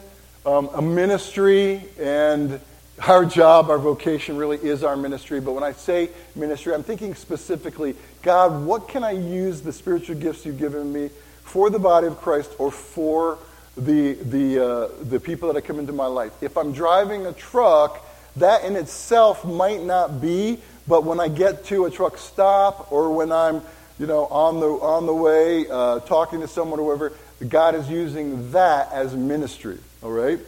[0.45, 2.59] um, a ministry, and
[3.07, 5.39] our job, our vocation really is our ministry.
[5.39, 10.15] But when I say ministry, I'm thinking specifically, God, what can I use the spiritual
[10.15, 11.11] gifts you've given me
[11.47, 13.39] for the body of Christ or for
[13.75, 16.31] the, the, uh, the people that I come into my life?
[16.41, 18.03] If I'm driving a truck,
[18.35, 23.13] that in itself might not be but when I get to a truck stop or
[23.13, 23.61] when I'm,
[23.99, 27.13] you know, on the, on the way uh, talking to someone or whatever,
[27.47, 30.39] God is using that as ministry, all right?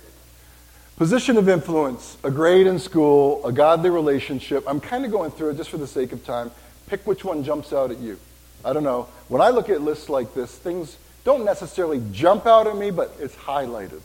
[0.96, 4.64] Position of influence, a grade in school, a godly relationship.
[4.66, 6.52] I'm kind of going through it just for the sake of time.
[6.88, 8.18] Pick which one jumps out at you.
[8.64, 9.08] I don't know.
[9.28, 13.16] When I look at lists like this, things don't necessarily jump out at me, but
[13.20, 14.02] it's highlighted,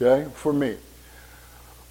[0.00, 0.76] okay, for me.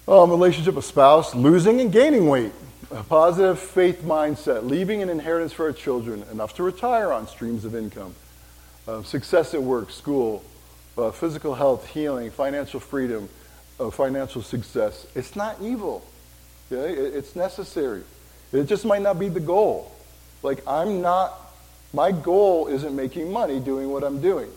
[0.06, 2.52] Um, relationship, a spouse, losing and gaining weight.
[2.90, 7.66] A positive faith mindset, leaving an inheritance for our children, enough to retire on streams
[7.66, 8.14] of income,
[8.86, 10.42] uh, success at work, school,
[10.96, 13.28] uh, physical health, healing, financial freedom,
[13.78, 15.06] uh, financial success.
[15.14, 16.02] It's not evil.
[16.72, 16.94] Okay?
[16.94, 18.02] It, it's necessary.
[18.52, 19.92] It just might not be the goal.
[20.42, 21.38] Like, I'm not,
[21.92, 24.50] my goal isn't making money doing what I'm doing.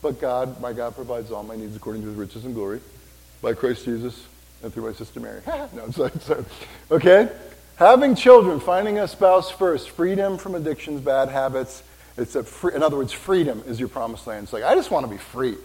[0.00, 2.80] But God, my God provides all my needs according to his riches and glory
[3.42, 4.24] by Christ Jesus
[4.62, 5.40] and through my sister Mary.
[5.46, 6.44] no, I'm sorry, sorry.
[6.90, 7.28] Okay?
[7.76, 11.82] Having children, finding a spouse first, freedom from addictions, bad habits.
[12.16, 14.44] It's a free, in other words, freedom is your promised land.
[14.44, 15.56] It's like, I just want to be free.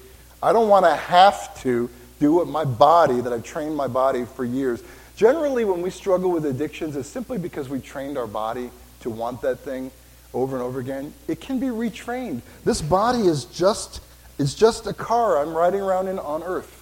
[0.42, 4.26] I don't want to have to do what my body, that I've trained my body
[4.26, 4.84] for years.
[5.16, 8.70] Generally, when we struggle with addictions, it's simply because we trained our body
[9.02, 9.92] to want that thing
[10.34, 11.14] over and over again.
[11.28, 12.42] It can be retrained.
[12.66, 14.02] This body is just,
[14.40, 16.82] it's just a car I'm riding around in on earth.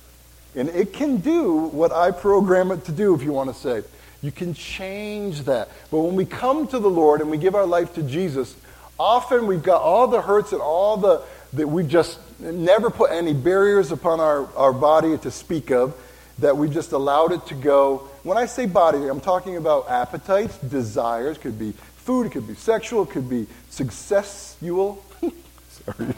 [0.56, 3.84] And it can do what I program it to do, if you want to say.
[4.22, 5.70] You can change that.
[5.90, 8.56] But when we come to the Lord and we give our life to Jesus,
[9.00, 13.34] often we've got all the hurts and all the that we've just never put any
[13.34, 15.94] barriers upon our, our body to speak of,
[16.40, 18.08] that we've just allowed it to go.
[18.24, 22.56] When I say body, I'm talking about appetites, desires, could be food, it could be
[22.56, 25.04] sexual, it could be successual.
[25.70, 26.14] sorry.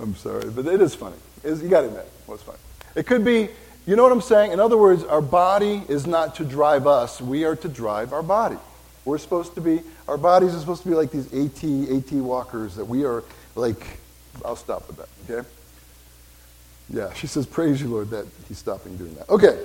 [0.00, 1.16] I'm sorry, but it is funny.
[1.44, 2.58] It's, you got to admit, well, it's funny.
[2.94, 3.48] It could be
[3.86, 4.52] you know what I'm saying?
[4.52, 8.22] In other words, our body is not to drive us, we are to drive our
[8.22, 8.56] body.
[9.04, 12.76] We're supposed to be, our bodies are supposed to be like these AT, AT walkers
[12.76, 13.98] that we are like,
[14.44, 15.48] I'll stop with that, okay?
[16.90, 19.28] Yeah, she says, Praise you, Lord, that he's stopping doing that.
[19.30, 19.58] Okay,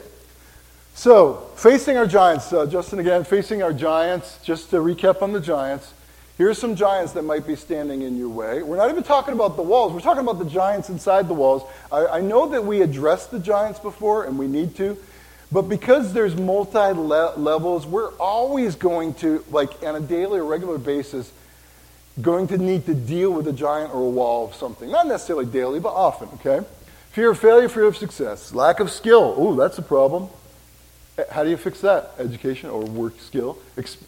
[0.95, 5.39] so facing our giants, uh, Justin again, facing our giants, just to recap on the
[5.39, 5.93] giants.
[6.37, 8.63] Here's some giants that might be standing in your way.
[8.63, 9.93] We're not even talking about the walls.
[9.93, 11.63] We're talking about the giants inside the walls.
[11.91, 14.97] I, I know that we addressed the giants before, and we need to.
[15.51, 20.77] But because there's multi levels, we're always going to, like on a daily or regular
[20.77, 21.31] basis,
[22.21, 24.89] going to need to deal with a giant or a wall of something.
[24.89, 26.65] Not necessarily daily, but often, okay?
[27.11, 28.53] Fear of failure, fear of success.
[28.53, 29.35] Lack of skill.
[29.39, 30.29] Ooh, that's a problem.
[31.31, 32.11] How do you fix that?
[32.19, 33.57] Education or work skill.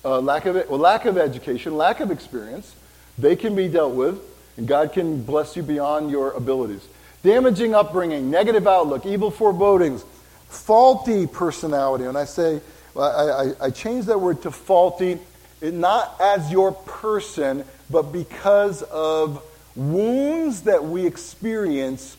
[0.03, 2.75] Uh, lack, of, well, lack of education, lack of experience.
[3.17, 4.19] They can be dealt with,
[4.57, 6.85] and God can bless you beyond your abilities.
[7.23, 10.03] Damaging upbringing, negative outlook, evil forebodings,
[10.49, 12.03] faulty personality.
[12.03, 12.61] And I say,
[12.95, 15.19] I, I, I change that word to faulty,
[15.61, 19.43] not as your person, but because of
[19.75, 22.17] wounds that we experience,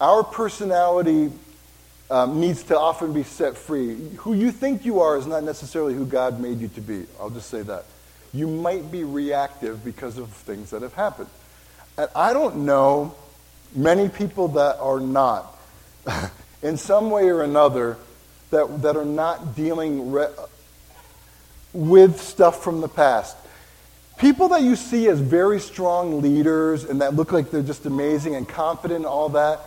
[0.00, 1.30] our personality
[2.10, 3.96] um, needs to often be set free.
[4.18, 7.06] Who you think you are is not necessarily who God made you to be.
[7.18, 7.84] I'll just say that.
[8.32, 11.28] You might be reactive because of things that have happened.
[11.96, 13.14] And I don't know
[13.74, 15.56] many people that are not,
[16.62, 17.96] in some way or another,
[18.50, 20.28] that, that are not dealing re-
[21.72, 23.36] with stuff from the past.
[24.18, 28.36] People that you see as very strong leaders and that look like they're just amazing
[28.36, 29.60] and confident and all that,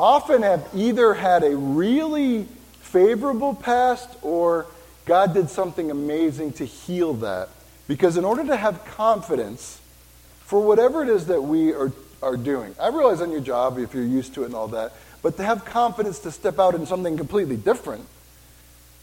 [0.00, 2.44] often have either had a really
[2.80, 4.66] favorable past or
[5.04, 7.50] God did something amazing to heal that.
[7.86, 9.78] Because in order to have confidence
[10.40, 13.92] for whatever it is that we are, are doing, I realize on your job, if
[13.92, 16.86] you're used to it and all that, but to have confidence to step out in
[16.86, 18.06] something completely different,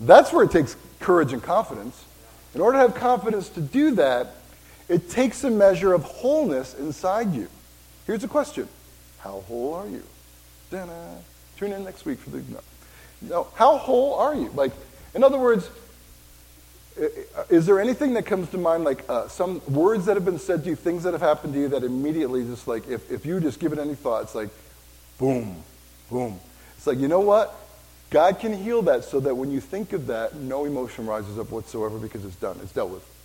[0.01, 2.03] that's where it takes courage and confidence.
[2.55, 4.35] In order to have confidence to do that,
[4.89, 7.49] it takes a measure of wholeness inside you.
[8.07, 8.67] Here's a question
[9.19, 10.01] How whole are you?
[10.69, 11.15] Da-na.
[11.57, 12.37] Tune in next week for the.
[12.39, 12.59] No.
[13.21, 13.47] no.
[13.55, 14.49] How whole are you?
[14.49, 14.71] Like,
[15.13, 15.69] in other words,
[17.49, 20.63] is there anything that comes to mind, like uh, some words that have been said
[20.63, 23.39] to you, things that have happened to you that immediately just like, if, if you
[23.39, 24.49] just give it any thought, it's like,
[25.17, 25.63] boom,
[26.09, 26.39] boom.
[26.75, 27.55] It's like, you know what?
[28.09, 31.51] God can heal that so that when you think of that, no emotion rises up
[31.51, 33.16] whatsoever because it's done, it's dealt with.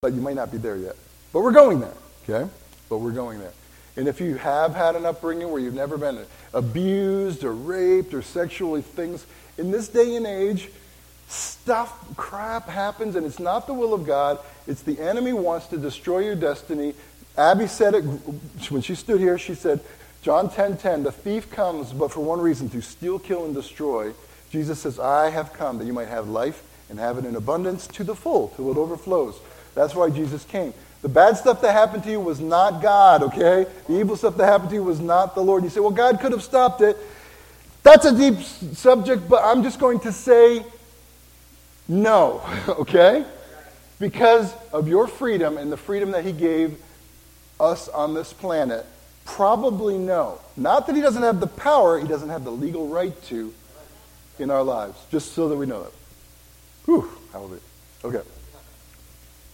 [0.00, 0.94] But you might not be there yet.
[1.32, 2.48] But we're going there, okay?
[2.88, 3.52] But we're going there.
[3.96, 8.22] And if you have had an upbringing where you've never been abused or raped or
[8.22, 10.70] sexually things, in this day and age,
[11.26, 14.38] stuff, crap happens, and it's not the will of God.
[14.68, 16.94] It's the enemy wants to destroy your destiny.
[17.36, 18.02] Abby said it
[18.70, 19.36] when she stood here.
[19.36, 19.80] She said,
[20.22, 24.12] John 10:10, 10, the thief comes but for one reason, to steal, kill, and destroy.
[24.50, 27.88] Jesus says, I have come that you might have life and have it in abundance
[27.88, 29.40] to the full, till it overflows.
[29.78, 30.74] That's why Jesus came.
[31.02, 33.64] The bad stuff that happened to you was not God, okay?
[33.86, 35.62] The evil stuff that happened to you was not the Lord.
[35.62, 36.96] You say, well, God could have stopped it.
[37.84, 40.64] That's a deep subject, but I'm just going to say
[41.86, 43.24] no, okay?
[44.00, 46.76] Because of your freedom and the freedom that He gave
[47.60, 48.84] us on this planet,
[49.24, 50.40] probably no.
[50.56, 53.54] Not that He doesn't have the power, He doesn't have the legal right to
[54.40, 55.92] in our lives, just so that we know that.
[56.86, 57.60] Whew, hallelujah.
[58.04, 58.22] Okay.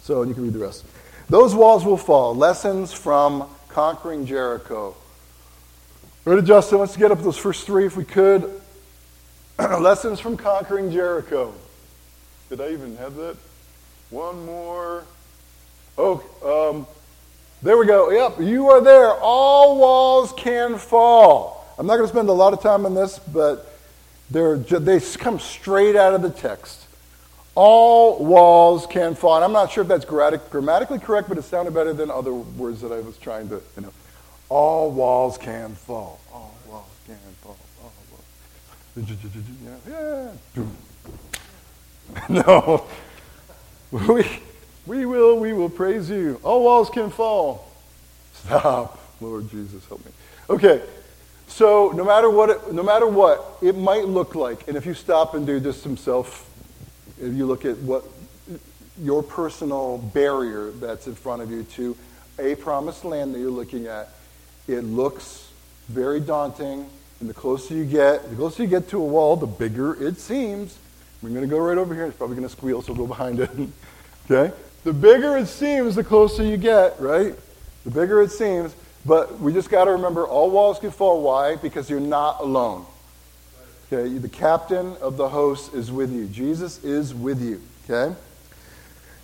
[0.05, 0.85] So you can read the rest.
[1.31, 2.35] Those walls will fall.
[2.35, 4.95] Lessons from conquering Jericho.
[6.27, 6.79] Ready, Justin?
[6.79, 8.61] Let's get up those first three if we could.
[9.59, 11.55] Lessons from conquering Jericho.
[12.51, 13.39] Did I even have that?
[14.11, 15.05] One more.
[15.97, 16.87] Oh, um,
[17.63, 18.11] there we go.
[18.11, 19.11] Yep, you are there.
[19.11, 21.67] All walls can fall.
[21.79, 23.75] I'm not going to spend a lot of time on this, but
[24.31, 26.84] they come straight out of the text.
[27.55, 29.37] All walls can fall.
[29.37, 32.81] And I'm not sure if that's grammatically correct, but it sounded better than other words
[32.81, 33.93] that I was trying to, you know.
[34.49, 36.21] All walls can fall.
[36.33, 37.57] All walls can fall.
[37.83, 39.09] All walls.
[39.65, 40.33] Yeah.
[42.29, 42.29] yeah.
[42.29, 42.87] no.
[43.91, 44.27] We,
[44.87, 46.41] we will, we will praise you.
[46.43, 47.71] All walls can fall.
[48.33, 49.01] Stop.
[49.21, 50.11] Lord Jesus, help me.
[50.51, 50.83] Okay.
[51.47, 54.95] So no matter what, it, no matter what it might look like, and if you
[54.95, 56.51] stop and do just some self,
[57.21, 58.05] if you look at what
[59.01, 61.97] your personal barrier that's in front of you to
[62.39, 64.11] a promised land that you're looking at,
[64.69, 65.49] it looks
[65.89, 66.89] very daunting.
[67.21, 70.19] And the closer you get, the closer you get to a wall, the bigger it
[70.19, 70.79] seems.
[71.23, 72.07] We're going to go right over here.
[72.07, 73.51] It's probably going to squeal, so go behind it.
[74.31, 74.55] okay?
[74.83, 77.35] The bigger it seems, the closer you get, right?
[77.85, 78.75] The bigger it seems.
[79.07, 81.23] But we just got to remember all walls can fall.
[81.23, 81.57] Why?
[81.57, 82.87] Because you're not alone.
[83.95, 84.19] Okay?
[84.19, 86.27] The captain of the host is with you.
[86.27, 87.61] Jesus is with you.
[87.89, 88.15] Okay?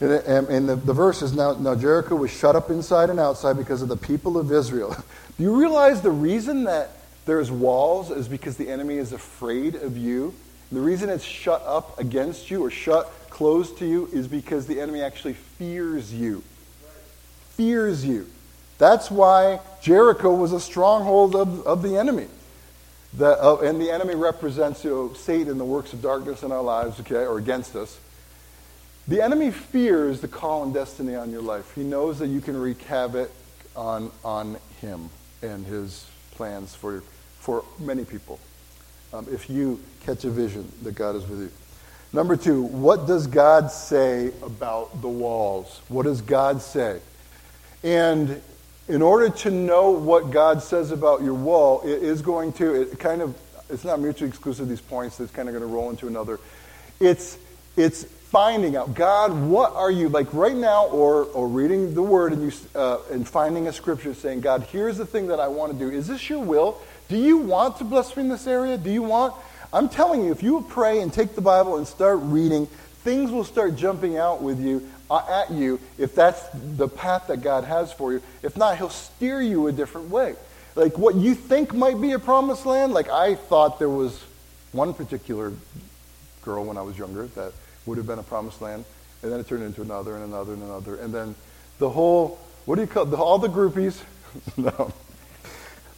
[0.00, 3.56] And, and the, the verse is now, now Jericho was shut up inside and outside
[3.56, 4.96] because of the people of Israel.
[5.36, 6.90] Do you realize the reason that
[7.26, 10.34] there's walls is because the enemy is afraid of you?
[10.72, 14.80] The reason it's shut up against you or shut closed to you is because the
[14.80, 16.42] enemy actually fears you.
[17.50, 18.26] Fears you.
[18.78, 22.28] That's why Jericho was a stronghold of, of the enemy.
[23.18, 27.00] Uh, and the enemy represents you know, Satan the works of darkness in our lives,
[27.00, 27.98] okay, or against us.
[29.08, 31.74] The enemy fears the call and destiny on your life.
[31.74, 33.30] He knows that you can wreak havoc
[33.74, 35.10] on, on him
[35.42, 37.02] and his plans for,
[37.40, 38.38] for many people
[39.12, 41.50] um, if you catch a vision that God is with you.
[42.12, 45.80] Number two, what does God say about the walls?
[45.88, 47.00] What does God say?
[47.82, 48.42] And
[48.90, 52.98] in order to know what God says about your wall, it is going to, it
[52.98, 53.36] kind of,
[53.68, 56.40] it's not mutually exclusive, these points, that's kind of going to roll into another.
[56.98, 57.38] It's,
[57.76, 62.32] it's finding out, God, what are you, like right now, or, or reading the word
[62.32, 65.72] and, you, uh, and finding a scripture saying, God, here's the thing that I want
[65.72, 65.88] to do.
[65.88, 66.80] Is this your will?
[67.08, 68.76] Do you want to bless me in this area?
[68.76, 69.34] Do you want?
[69.72, 73.44] I'm telling you, if you pray and take the Bible and start reading, things will
[73.44, 78.12] start jumping out with you, at you, if that's the path that God has for
[78.12, 78.22] you.
[78.42, 80.34] If not, He'll steer you a different way.
[80.76, 84.22] Like what you think might be a promised land, like I thought there was
[84.72, 85.52] one particular
[86.42, 87.52] girl when I was younger that
[87.86, 88.84] would have been a promised land.
[89.22, 90.96] And then it turned into another and another and another.
[90.96, 91.34] And then
[91.78, 94.00] the whole, what do you call the, all the groupies?
[94.56, 94.92] no.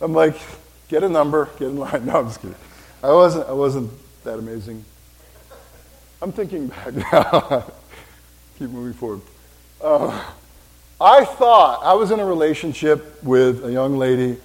[0.00, 0.36] I'm like,
[0.88, 2.06] get a number, get in line.
[2.06, 2.56] No, I'm just kidding.
[3.02, 3.90] I wasn't, I wasn't
[4.24, 4.84] that amazing.
[6.20, 7.64] I'm thinking back now.
[8.58, 9.20] Keep moving forward.
[9.80, 10.24] Uh,
[11.00, 14.38] I thought I was in a relationship with a young lady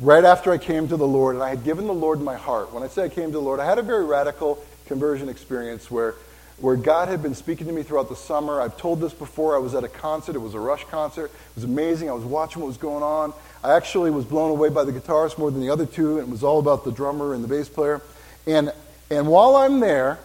[0.00, 2.72] right after I came to the Lord, and I had given the Lord my heart.
[2.72, 5.90] When I say I came to the Lord, I had a very radical conversion experience
[5.90, 6.14] where
[6.58, 8.60] where God had been speaking to me throughout the summer.
[8.60, 9.56] I've told this before.
[9.56, 10.36] I was at a concert.
[10.36, 11.26] It was a Rush concert.
[11.26, 12.08] It was amazing.
[12.08, 13.32] I was watching what was going on.
[13.62, 16.30] I actually was blown away by the guitarist more than the other two, and it
[16.30, 18.02] was all about the drummer and the bass player.
[18.46, 18.72] And,
[19.10, 20.18] and while I'm there,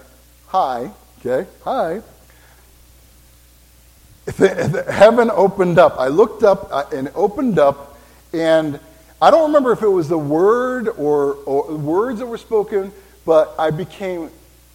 [0.47, 2.01] hi, okay, hi,
[4.91, 5.99] heaven opened up.
[5.99, 7.97] I looked up uh, and opened up,
[8.33, 8.79] and
[9.21, 12.91] I don't remember if it was the word or, or words that were spoken,
[13.25, 14.29] but I became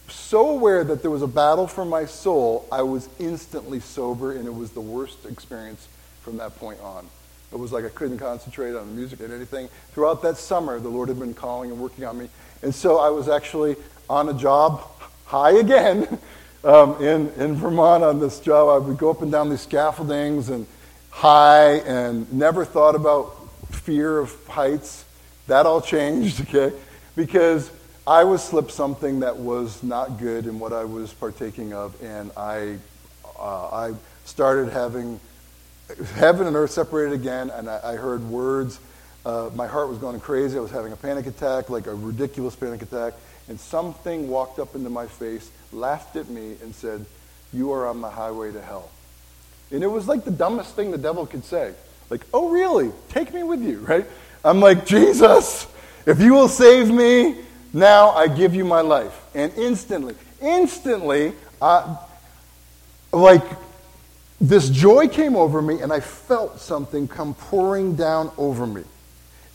[0.07, 4.45] so aware that there was a battle for my soul, I was instantly sober, and
[4.45, 5.87] it was the worst experience
[6.21, 7.07] from that point on.
[7.51, 9.69] It was like I couldn't concentrate on the music and anything.
[9.93, 12.29] Throughout that summer, the Lord had been calling and working on me.
[12.61, 13.77] And so I was actually
[14.09, 14.83] on a job,
[15.25, 16.19] high again,
[16.65, 18.69] um, in, in Vermont on this job.
[18.69, 20.65] I would go up and down these scaffoldings and
[21.11, 23.35] high and never thought about
[23.71, 25.05] fear of heights.
[25.47, 26.75] That all changed, okay?
[27.15, 27.71] Because
[28.07, 32.31] I was slipped something that was not good in what I was partaking of, and
[32.35, 32.77] I,
[33.39, 33.93] uh, I
[34.25, 35.19] started having
[36.15, 38.79] heaven and earth separated again, and I, I heard words.
[39.25, 40.57] Uh, my heart was going crazy.
[40.57, 43.13] I was having a panic attack, like a ridiculous panic attack,
[43.47, 47.05] and something walked up into my face, laughed at me, and said,
[47.53, 48.89] "You are on the highway to hell."
[49.71, 51.73] And it was like the dumbest thing the devil could say.
[52.09, 52.91] Like, "Oh, really?
[53.09, 54.05] Take me with you, right?"
[54.43, 55.67] I'm like, "Jesus,
[56.05, 57.35] if you will save me."
[57.75, 59.21] Now I give you my life.
[59.35, 61.97] And instantly, instantly, uh,
[63.11, 63.43] like
[64.39, 68.83] this joy came over me, and I felt something come pouring down over me.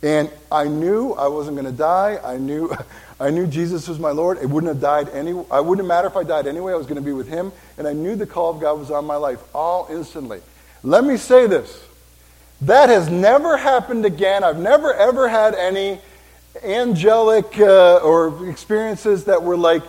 [0.02, 2.18] And I knew I wasn't going to die.
[2.22, 2.74] I knew,
[3.20, 4.38] I knew Jesus was my Lord.
[4.38, 5.32] It wouldn't have died any.
[5.50, 6.72] I wouldn't matter if I died anyway.
[6.72, 8.90] I was going to be with Him, and I knew the call of God was
[8.90, 10.40] on my life all instantly.
[10.82, 11.84] Let me say this:
[12.62, 14.42] that has never happened again.
[14.42, 16.00] I've never ever had any
[16.64, 19.82] angelic uh, or experiences that were like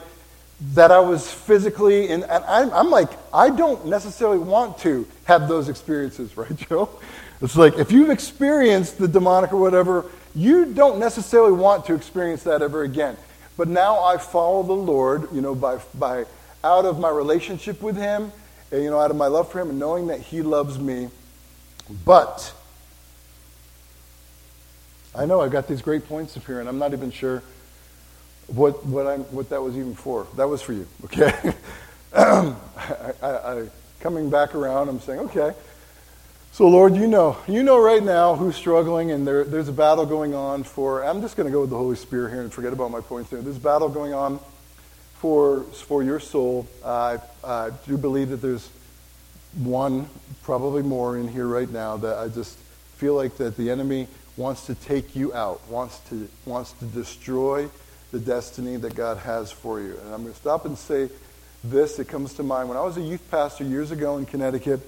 [0.74, 2.24] that I was physically in.
[2.24, 6.90] And I'm, I'm, like, I don't necessarily want to have those experiences, right, Joe?
[7.42, 12.44] It's like if you've experienced the demonic or whatever, you don't necessarily want to experience
[12.44, 13.18] that ever again.
[13.58, 16.26] But now I follow the Lord, you know, by, by
[16.64, 18.32] out of my relationship with Him,
[18.72, 21.10] and, you know, out of my love for Him, and knowing that He loves me.
[22.06, 22.54] But
[25.14, 27.44] I know I've got these great points up here, and I'm not even sure
[28.48, 30.28] what, what, I'm, what that was even for.
[30.38, 31.54] That was for you, okay?
[32.14, 32.56] I,
[33.22, 33.70] I, I,
[34.00, 35.54] coming back around, I'm saying, okay.
[36.54, 40.06] So, Lord, you know, you know right now who's struggling, and there, there's a battle
[40.06, 41.02] going on for.
[41.02, 43.30] I'm just going to go with the Holy Spirit here and forget about my points
[43.30, 43.42] there.
[43.42, 44.38] There's a battle going on
[45.16, 46.68] for for your soul.
[46.84, 48.70] I, I do believe that there's
[49.64, 50.10] one,
[50.44, 52.58] probably more, in here right now that I just
[52.98, 57.70] feel like that the enemy wants to take you out, wants to wants to destroy
[58.12, 59.98] the destiny that God has for you.
[60.04, 61.08] And I'm going to stop and say
[61.64, 61.98] this.
[61.98, 64.82] It comes to mind when I was a youth pastor years ago in Connecticut.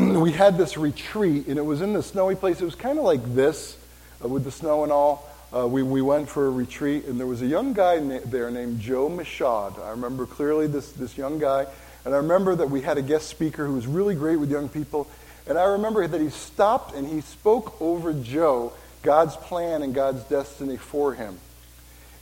[0.00, 2.60] We had this retreat, and it was in the snowy place.
[2.60, 3.76] It was kind of like this,
[4.24, 5.28] uh, with the snow and all.
[5.54, 8.50] Uh, we, we went for a retreat, and there was a young guy na- there
[8.50, 9.80] named Joe Machad.
[9.82, 11.66] I remember clearly this, this young guy,
[12.04, 14.68] and I remember that we had a guest speaker who was really great with young
[14.68, 15.08] people.
[15.46, 18.72] And I remember that he stopped and he spoke over Joe
[19.02, 21.38] God's plan and God's destiny for him.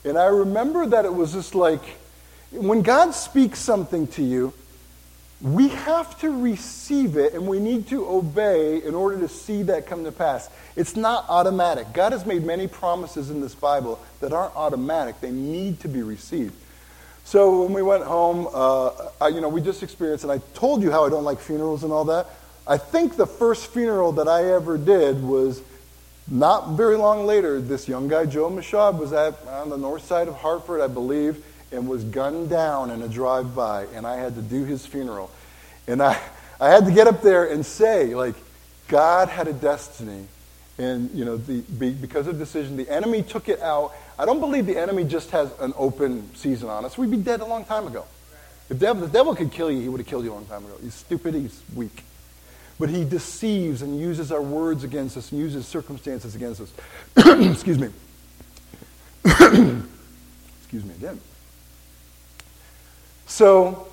[0.04, 1.82] And I remember that it was just like
[2.50, 4.52] when God speaks something to you,
[5.40, 9.86] we have to receive it and we need to obey in order to see that
[9.86, 10.48] come to pass.
[10.76, 11.92] It's not automatic.
[11.92, 16.02] God has made many promises in this Bible that aren't automatic, they need to be
[16.02, 16.54] received.
[17.24, 20.82] So when we went home, uh, I, you know, we just experienced, and I told
[20.82, 22.26] you how I don't like funerals and all that.
[22.66, 25.62] I think the first funeral that I ever did was
[26.28, 27.60] not very long later.
[27.60, 31.42] This young guy, Joe Machad, was at on the north side of Hartford, I believe
[31.74, 35.30] and was gunned down in a drive-by, and I had to do his funeral.
[35.86, 36.20] And I,
[36.60, 38.34] I had to get up there and say, like,
[38.88, 40.26] God had a destiny,
[40.78, 41.60] and you know, the,
[41.92, 43.92] because of decision, the enemy took it out.
[44.18, 46.96] I don't believe the enemy just has an open season on us.
[46.96, 48.04] We'd be dead a long time ago.
[48.70, 50.64] If devil, the devil could kill you, he would have killed you a long time
[50.64, 50.74] ago.
[50.82, 52.02] He's stupid, he's weak.
[52.78, 56.72] But he deceives and uses our words against us and uses circumstances against us.
[57.52, 57.88] Excuse me.
[59.24, 61.20] Excuse me again.
[63.34, 63.88] So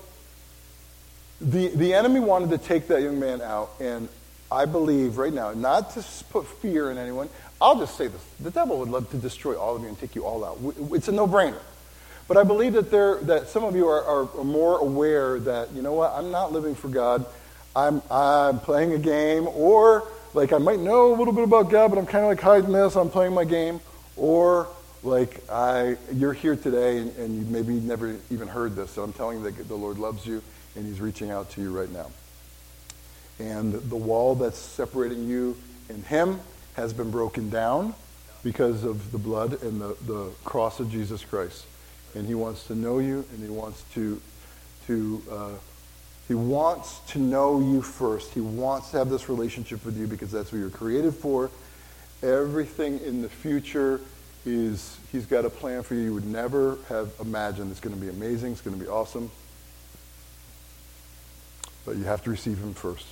[1.41, 4.07] the, the enemy wanted to take that young man out, and
[4.51, 7.27] I believe right now, not to put fear in anyone,
[7.59, 8.23] I'll just say this.
[8.39, 10.59] The devil would love to destroy all of you and take you all out.
[10.93, 11.57] It's a no-brainer.
[12.27, 15.81] But I believe that, there, that some of you are, are, more aware that, you
[15.81, 17.25] know what, I'm not living for God.
[17.75, 21.89] I'm, I'm playing a game, or like I might know a little bit about God,
[21.89, 22.95] but I'm kind of like hiding this.
[22.95, 23.79] I'm playing my game.
[24.17, 24.67] Or
[25.03, 29.13] like I, you're here today and, and you maybe never even heard this, so I'm
[29.13, 30.41] telling you that the Lord loves you
[30.75, 32.11] and He's reaching out to you right now.
[33.39, 35.57] And the wall that's separating you
[35.89, 36.39] and Him
[36.75, 37.95] has been broken down
[38.43, 41.65] because of the blood and the, the cross of Jesus Christ.
[42.15, 44.21] And He wants to know you and He wants to,
[44.87, 45.49] to uh,
[46.31, 48.33] he wants to know you first.
[48.33, 51.51] He wants to have this relationship with you because that's what you're created for.
[52.23, 53.99] Everything in the future
[54.45, 57.71] is he's got a plan for you you would never have imagined.
[57.71, 58.53] It's going to be amazing.
[58.53, 59.29] It's going to be awesome.
[61.85, 63.05] But you have to receive him first.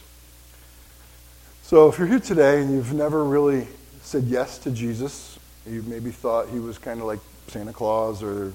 [1.63, 3.67] So if you're here today and you've never really
[4.01, 8.53] said yes to Jesus, you maybe thought he was kind of like Santa Claus or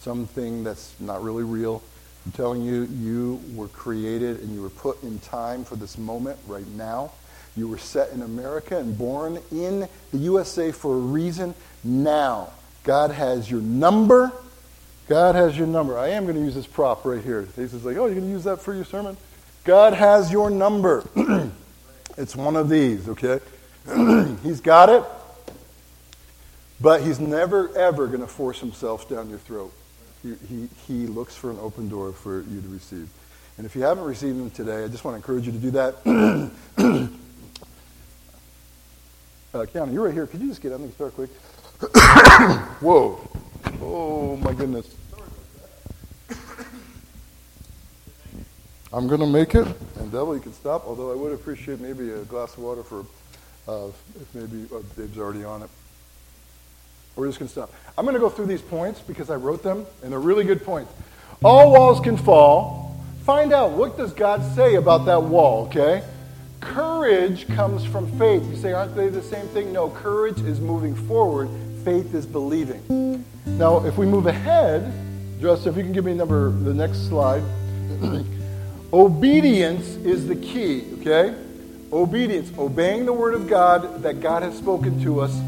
[0.00, 1.82] something that's not really real.
[2.24, 6.38] I'm telling you, you were created and you were put in time for this moment
[6.48, 7.12] right now.
[7.56, 11.54] You were set in America and born in the USA for a reason
[11.86, 12.50] now.
[12.84, 14.32] God has your number.
[15.08, 15.98] God has your number.
[15.98, 17.46] I am going to use this prop right here.
[17.56, 19.16] He's like, oh, you're going to use that for your sermon?
[19.64, 21.08] God has your number.
[22.16, 23.40] it's one of these, okay?
[24.42, 25.02] he's got it,
[26.80, 29.72] but he's never, ever going to force himself down your throat.
[30.22, 33.08] He, he, he looks for an open door for you to receive.
[33.58, 35.70] And if you haven't received him today, I just want to encourage you to do
[35.72, 37.10] that.
[39.54, 40.26] Uh, Keanu, you're right here.
[40.26, 41.30] Could you just get on the guitar quick?
[42.80, 43.20] Whoa.
[43.82, 44.94] Oh, my goodness.
[48.92, 49.66] I'm going to make it,
[49.98, 53.04] and Devil, you can stop, although I would appreciate maybe a glass of water for
[53.68, 53.88] uh,
[54.20, 55.70] if maybe uh, Dave's already on it.
[57.14, 57.72] We're just going to stop.
[57.98, 60.64] I'm going to go through these points because I wrote them, and they're really good
[60.64, 60.92] points.
[61.44, 62.98] All walls can fall.
[63.24, 66.02] Find out what does God say about that wall, okay?
[66.60, 68.48] Courage comes from faith.
[68.48, 69.72] You say, aren't they the same thing?
[69.72, 71.48] No, courage is moving forward,
[71.86, 73.24] faith is believing.
[73.46, 74.92] Now, if we move ahead,
[75.40, 77.44] Justin, if you can give me number the next slide.
[78.92, 81.32] Obedience is the key, okay?
[81.92, 85.40] Obedience, obeying the word of God that God has spoken to us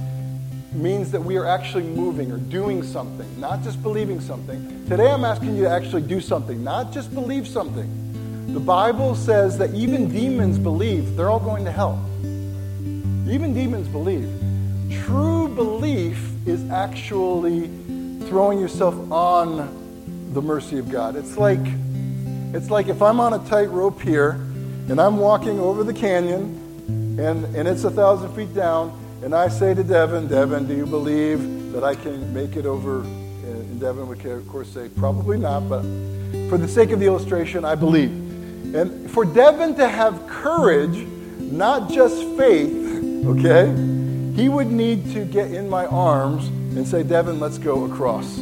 [0.72, 4.86] means that we are actually moving or doing something, not just believing something.
[4.89, 8.53] Today I'm asking you to actually do something, not just believe something.
[8.55, 12.01] The Bible says that even demons believe, they're all going to hell.
[12.22, 14.32] Even demons believe.
[15.05, 17.69] True belief is actually
[18.29, 21.17] throwing yourself on the mercy of God.
[21.17, 21.61] It's like
[22.55, 24.31] it's like if I'm on a tightrope here
[24.89, 26.65] and I'm walking over the canyon
[27.19, 30.87] and, and it's a thousand feet down, and I say to Devin, Devin, do you
[30.87, 33.01] believe that I can make it over?
[33.01, 35.83] And Devin would, of course, say, probably not, but
[36.49, 38.11] for the sake of the illustration, I believe.
[38.75, 40.97] And for Devin to have courage,
[41.39, 42.73] not just faith,
[43.27, 43.98] okay,
[44.39, 48.41] he would need to get in my arms and say, Devin, let's go across.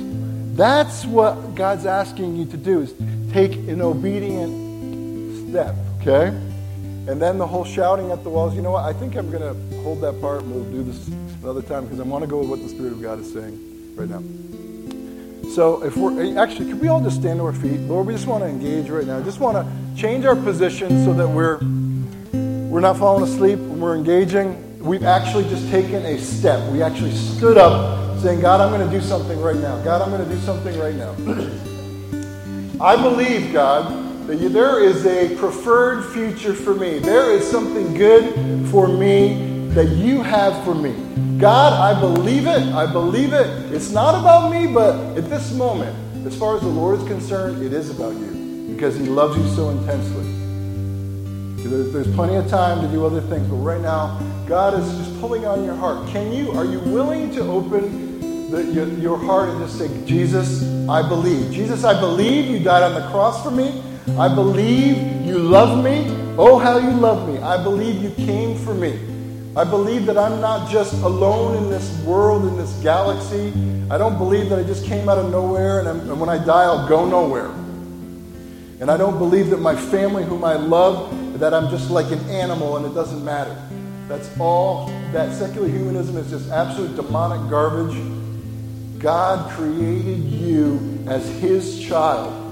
[0.54, 2.92] That's what God's asking you to do is
[3.32, 6.28] take an obedient step, okay?
[7.08, 8.54] And then the whole shouting at the walls.
[8.54, 8.84] You know what?
[8.84, 11.08] I think I'm going to hold that part and we'll do this
[11.42, 13.94] another time because I want to go with what the Spirit of God is saying
[13.96, 14.22] right now.
[15.54, 17.80] So, if we're actually, could we all just stand to our feet?
[17.80, 19.22] Lord, we just want to engage right now.
[19.22, 21.58] Just want to change our position so that we're
[22.68, 24.65] we're not falling asleep we're engaging.
[24.86, 26.70] We've actually just taken a step.
[26.70, 29.82] We actually stood up saying, God, I'm going to do something right now.
[29.82, 31.10] God, I'm going to do something right now.
[32.80, 37.00] I believe, God, that there is a preferred future for me.
[37.00, 40.94] There is something good for me that you have for me.
[41.38, 42.62] God, I believe it.
[42.72, 43.72] I believe it.
[43.72, 47.60] It's not about me, but at this moment, as far as the Lord is concerned,
[47.60, 50.35] it is about you because He loves you so intensely.
[51.66, 55.44] There's plenty of time to do other things, but right now, God is just pulling
[55.44, 56.08] on your heart.
[56.08, 60.62] Can you, are you willing to open the, your, your heart and just say, Jesus,
[60.88, 61.52] I believe.
[61.52, 63.82] Jesus, I believe you died on the cross for me.
[64.18, 66.06] I believe you love me.
[66.38, 67.38] Oh, how you love me.
[67.38, 68.98] I believe you came for me.
[69.56, 73.52] I believe that I'm not just alone in this world, in this galaxy.
[73.90, 76.64] I don't believe that I just came out of nowhere and, and when I die,
[76.64, 77.50] I'll go nowhere.
[78.80, 82.20] And I don't believe that my family, whom I love, that I'm just like an
[82.30, 83.56] animal and it doesn't matter.
[84.08, 84.86] That's all.
[85.12, 87.96] That secular humanism is just absolute demonic garbage.
[88.98, 92.42] God created you as his child.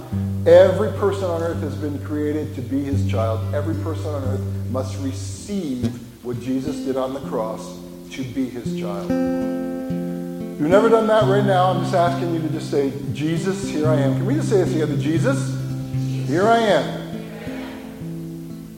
[0.47, 3.55] Every person on earth has been created to be his child.
[3.55, 5.87] Every person on earth must receive
[6.25, 7.79] what Jesus did on the cross
[8.11, 9.11] to be his child.
[9.11, 13.69] If you've never done that right now, I'm just asking you to just say, Jesus,
[13.69, 14.15] here I am.
[14.15, 14.97] Can we just say this together?
[14.97, 15.57] Jesus,
[16.29, 17.04] here I am.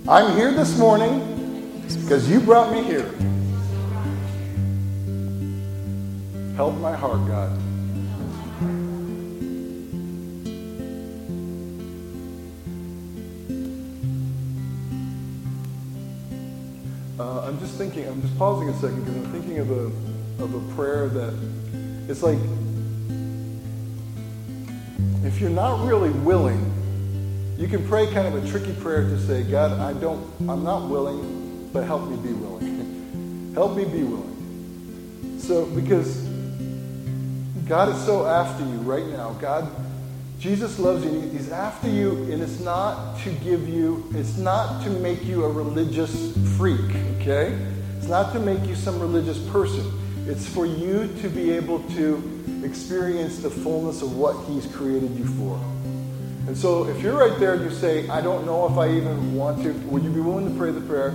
[0.09, 3.11] I'm here this morning because you brought me here.
[6.55, 7.51] Help my heart, God.
[17.19, 20.55] Uh, I'm just thinking, I'm just pausing a second because I'm thinking of a, of
[20.55, 21.35] a prayer that
[22.09, 22.39] it's like
[25.25, 26.76] if you're not really willing,
[27.59, 30.89] you can pray kind of a tricky prayer to say, God, I don't, I'm not
[30.89, 33.53] willing, but help me be willing.
[33.55, 35.39] help me be willing.
[35.39, 36.23] So, because
[37.67, 39.33] God is so after you right now.
[39.41, 39.69] God
[40.39, 41.21] Jesus loves you.
[41.31, 45.51] He's after you, and it's not to give you, it's not to make you a
[45.51, 47.59] religious freak, okay?
[47.97, 49.91] It's not to make you some religious person.
[50.27, 55.25] It's for you to be able to experience the fullness of what He's created you
[55.25, 55.59] for.
[56.47, 59.35] And so if you're right there and you say, I don't know if I even
[59.35, 61.11] want to, would you be willing to pray the prayer?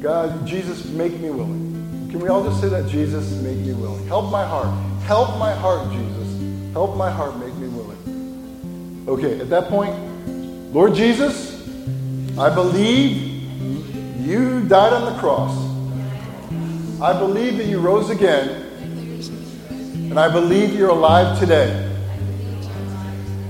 [0.00, 2.08] God, Jesus, make me willing.
[2.10, 2.88] Can we all just say that?
[2.88, 4.06] Jesus, make me willing.
[4.06, 4.68] Help my heart.
[5.02, 6.72] Help my heart, Jesus.
[6.72, 9.04] Help my heart make me willing.
[9.08, 9.94] Okay, at that point,
[10.72, 11.54] Lord Jesus,
[12.38, 13.42] I believe
[14.26, 15.54] you died on the cross.
[17.00, 18.62] I believe that you rose again.
[19.68, 21.85] And I believe you're alive today.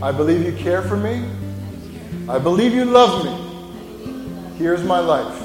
[0.03, 1.25] I believe you care for me.
[2.29, 4.59] I believe you love me.
[4.59, 5.43] Here's my life.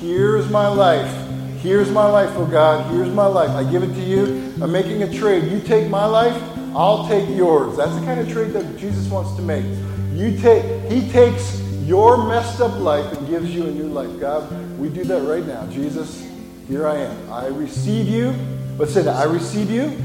[0.00, 1.28] Here's my life.
[1.60, 2.90] Here's my life, oh God.
[2.92, 3.50] Here's my life.
[3.50, 4.54] I give it to you.
[4.62, 5.50] I'm making a trade.
[5.50, 6.40] You take my life,
[6.74, 7.76] I'll take yours.
[7.76, 9.64] That's the kind of trade that Jesus wants to make.
[10.12, 14.18] You take, he takes your messed up life and gives you a new life.
[14.18, 15.66] God, we do that right now.
[15.66, 16.26] Jesus,
[16.68, 17.32] here I am.
[17.32, 18.34] I receive you.
[18.78, 19.16] Let's say that.
[19.16, 19.96] I receive you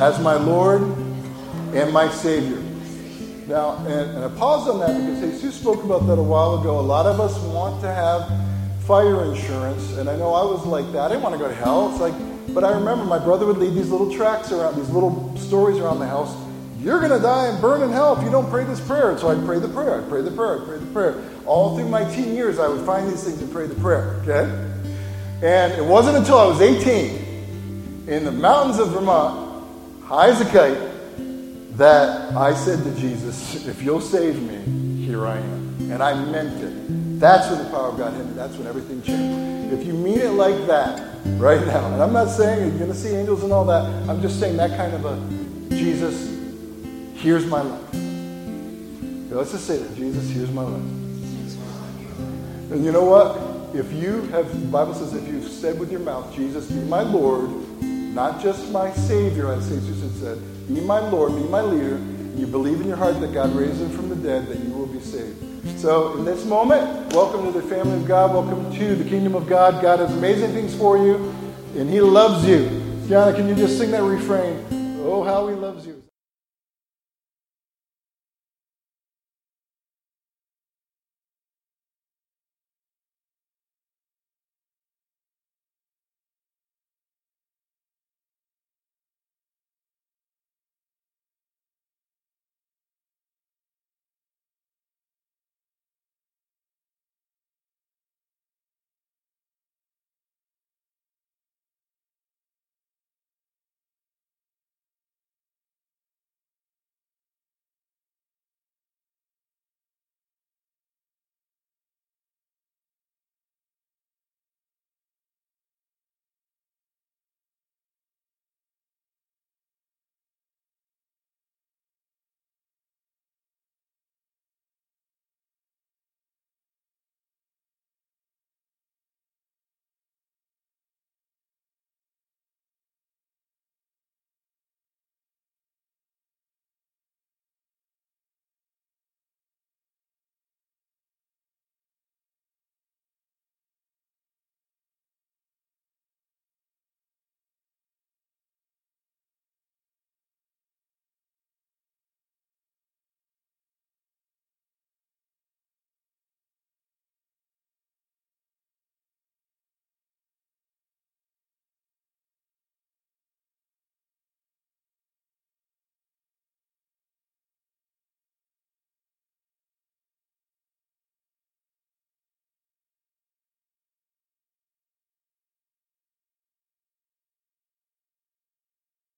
[0.00, 0.82] as my Lord
[1.74, 2.62] and my Savior.
[3.48, 6.78] Now, and, and I pause on that because Jesus spoke about that a while ago.
[6.78, 8.30] A lot of us want to have
[8.84, 11.00] fire insurance, and I know I was like that.
[11.00, 11.90] I didn't want to go to hell.
[11.90, 12.12] It's like,
[12.54, 15.98] but I remember my brother would leave these little tracks around, these little stories around
[15.98, 16.36] the house.
[16.78, 19.12] You're going to die and burn in hell if you don't pray this prayer.
[19.12, 20.02] And so I'd pray the prayer.
[20.02, 20.60] I'd pray the prayer.
[20.60, 21.24] I'd pray the prayer.
[21.46, 24.20] All through my teen years, I would find these things and pray the prayer.
[24.24, 24.44] Okay?
[25.42, 29.64] And it wasn't until I was 18 in the mountains of Vermont,
[30.04, 30.78] high as a kite,
[31.78, 35.90] that I said to Jesus, if you'll save me, here I am.
[35.90, 37.20] And I meant it.
[37.20, 38.32] That's when the power of God hit me.
[38.34, 39.72] That's when everything changed.
[39.72, 41.00] If you mean it like that
[41.36, 44.20] right now, and I'm not saying you're going to see angels and all that, I'm
[44.20, 46.28] just saying that kind of a Jesus,
[47.14, 47.94] here's my life.
[49.30, 50.82] Let's just say that Jesus, here's my life.
[52.70, 53.74] And you know what?
[53.74, 57.02] If you have, the Bible says, if you've said with your mouth, Jesus, be my
[57.02, 57.50] Lord,
[58.14, 59.82] not just my Savior, as St.
[59.82, 60.38] Susan said,
[60.68, 63.80] be my Lord, be my leader, and you believe in your heart that God raised
[63.80, 65.44] him from the dead, that you will be saved.
[65.78, 68.32] So, in this moment, welcome to the family of God.
[68.32, 69.82] Welcome to the kingdom of God.
[69.82, 71.34] God has amazing things for you,
[71.76, 72.68] and He loves you.
[73.06, 74.66] Gianna, can you just sing that refrain?
[75.02, 76.02] Oh, how He loves you.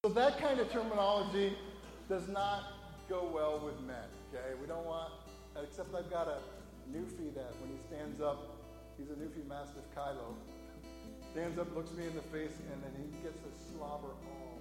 [0.02, 1.58] So that kind of terminology
[2.08, 2.72] does not
[3.06, 4.58] go well with men, okay?
[4.58, 5.12] We don't want,
[5.62, 6.38] except I've got a
[6.90, 8.48] Newfie that when he stands up,
[8.96, 10.32] he's a Newfie Mastiff Kylo,
[11.32, 14.58] stands up, looks me in the face, and then he gets a slobber all.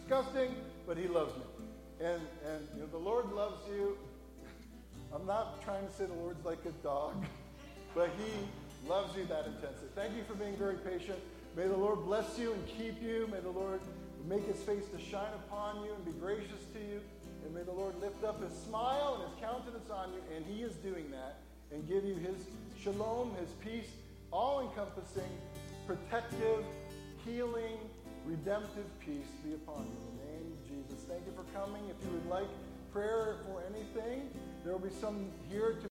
[0.00, 0.54] Disgusting,
[0.86, 1.44] but he loves me.
[2.00, 3.98] And, and you know, the Lord loves you.
[5.14, 7.26] I'm not trying to say the Lord's like a dog,
[7.94, 9.88] but he loves you that intensely.
[9.94, 11.18] Thank you for being very patient.
[11.54, 13.28] May the Lord bless you and keep you.
[13.30, 13.80] May the Lord
[14.28, 17.00] make his face to shine upon you and be gracious to you.
[17.44, 20.62] And may the Lord lift up his smile and his countenance on you, and he
[20.62, 21.38] is doing that,
[21.72, 22.36] and give you his
[22.80, 23.90] shalom, his peace,
[24.32, 25.30] all encompassing,
[25.86, 26.64] protective,
[27.24, 27.78] healing,
[28.24, 29.98] redemptive peace be upon you.
[30.10, 31.04] In the name of Jesus.
[31.08, 31.82] Thank you for coming.
[31.88, 32.48] If you would like
[32.92, 34.28] prayer for anything,
[34.64, 35.82] there will be some here to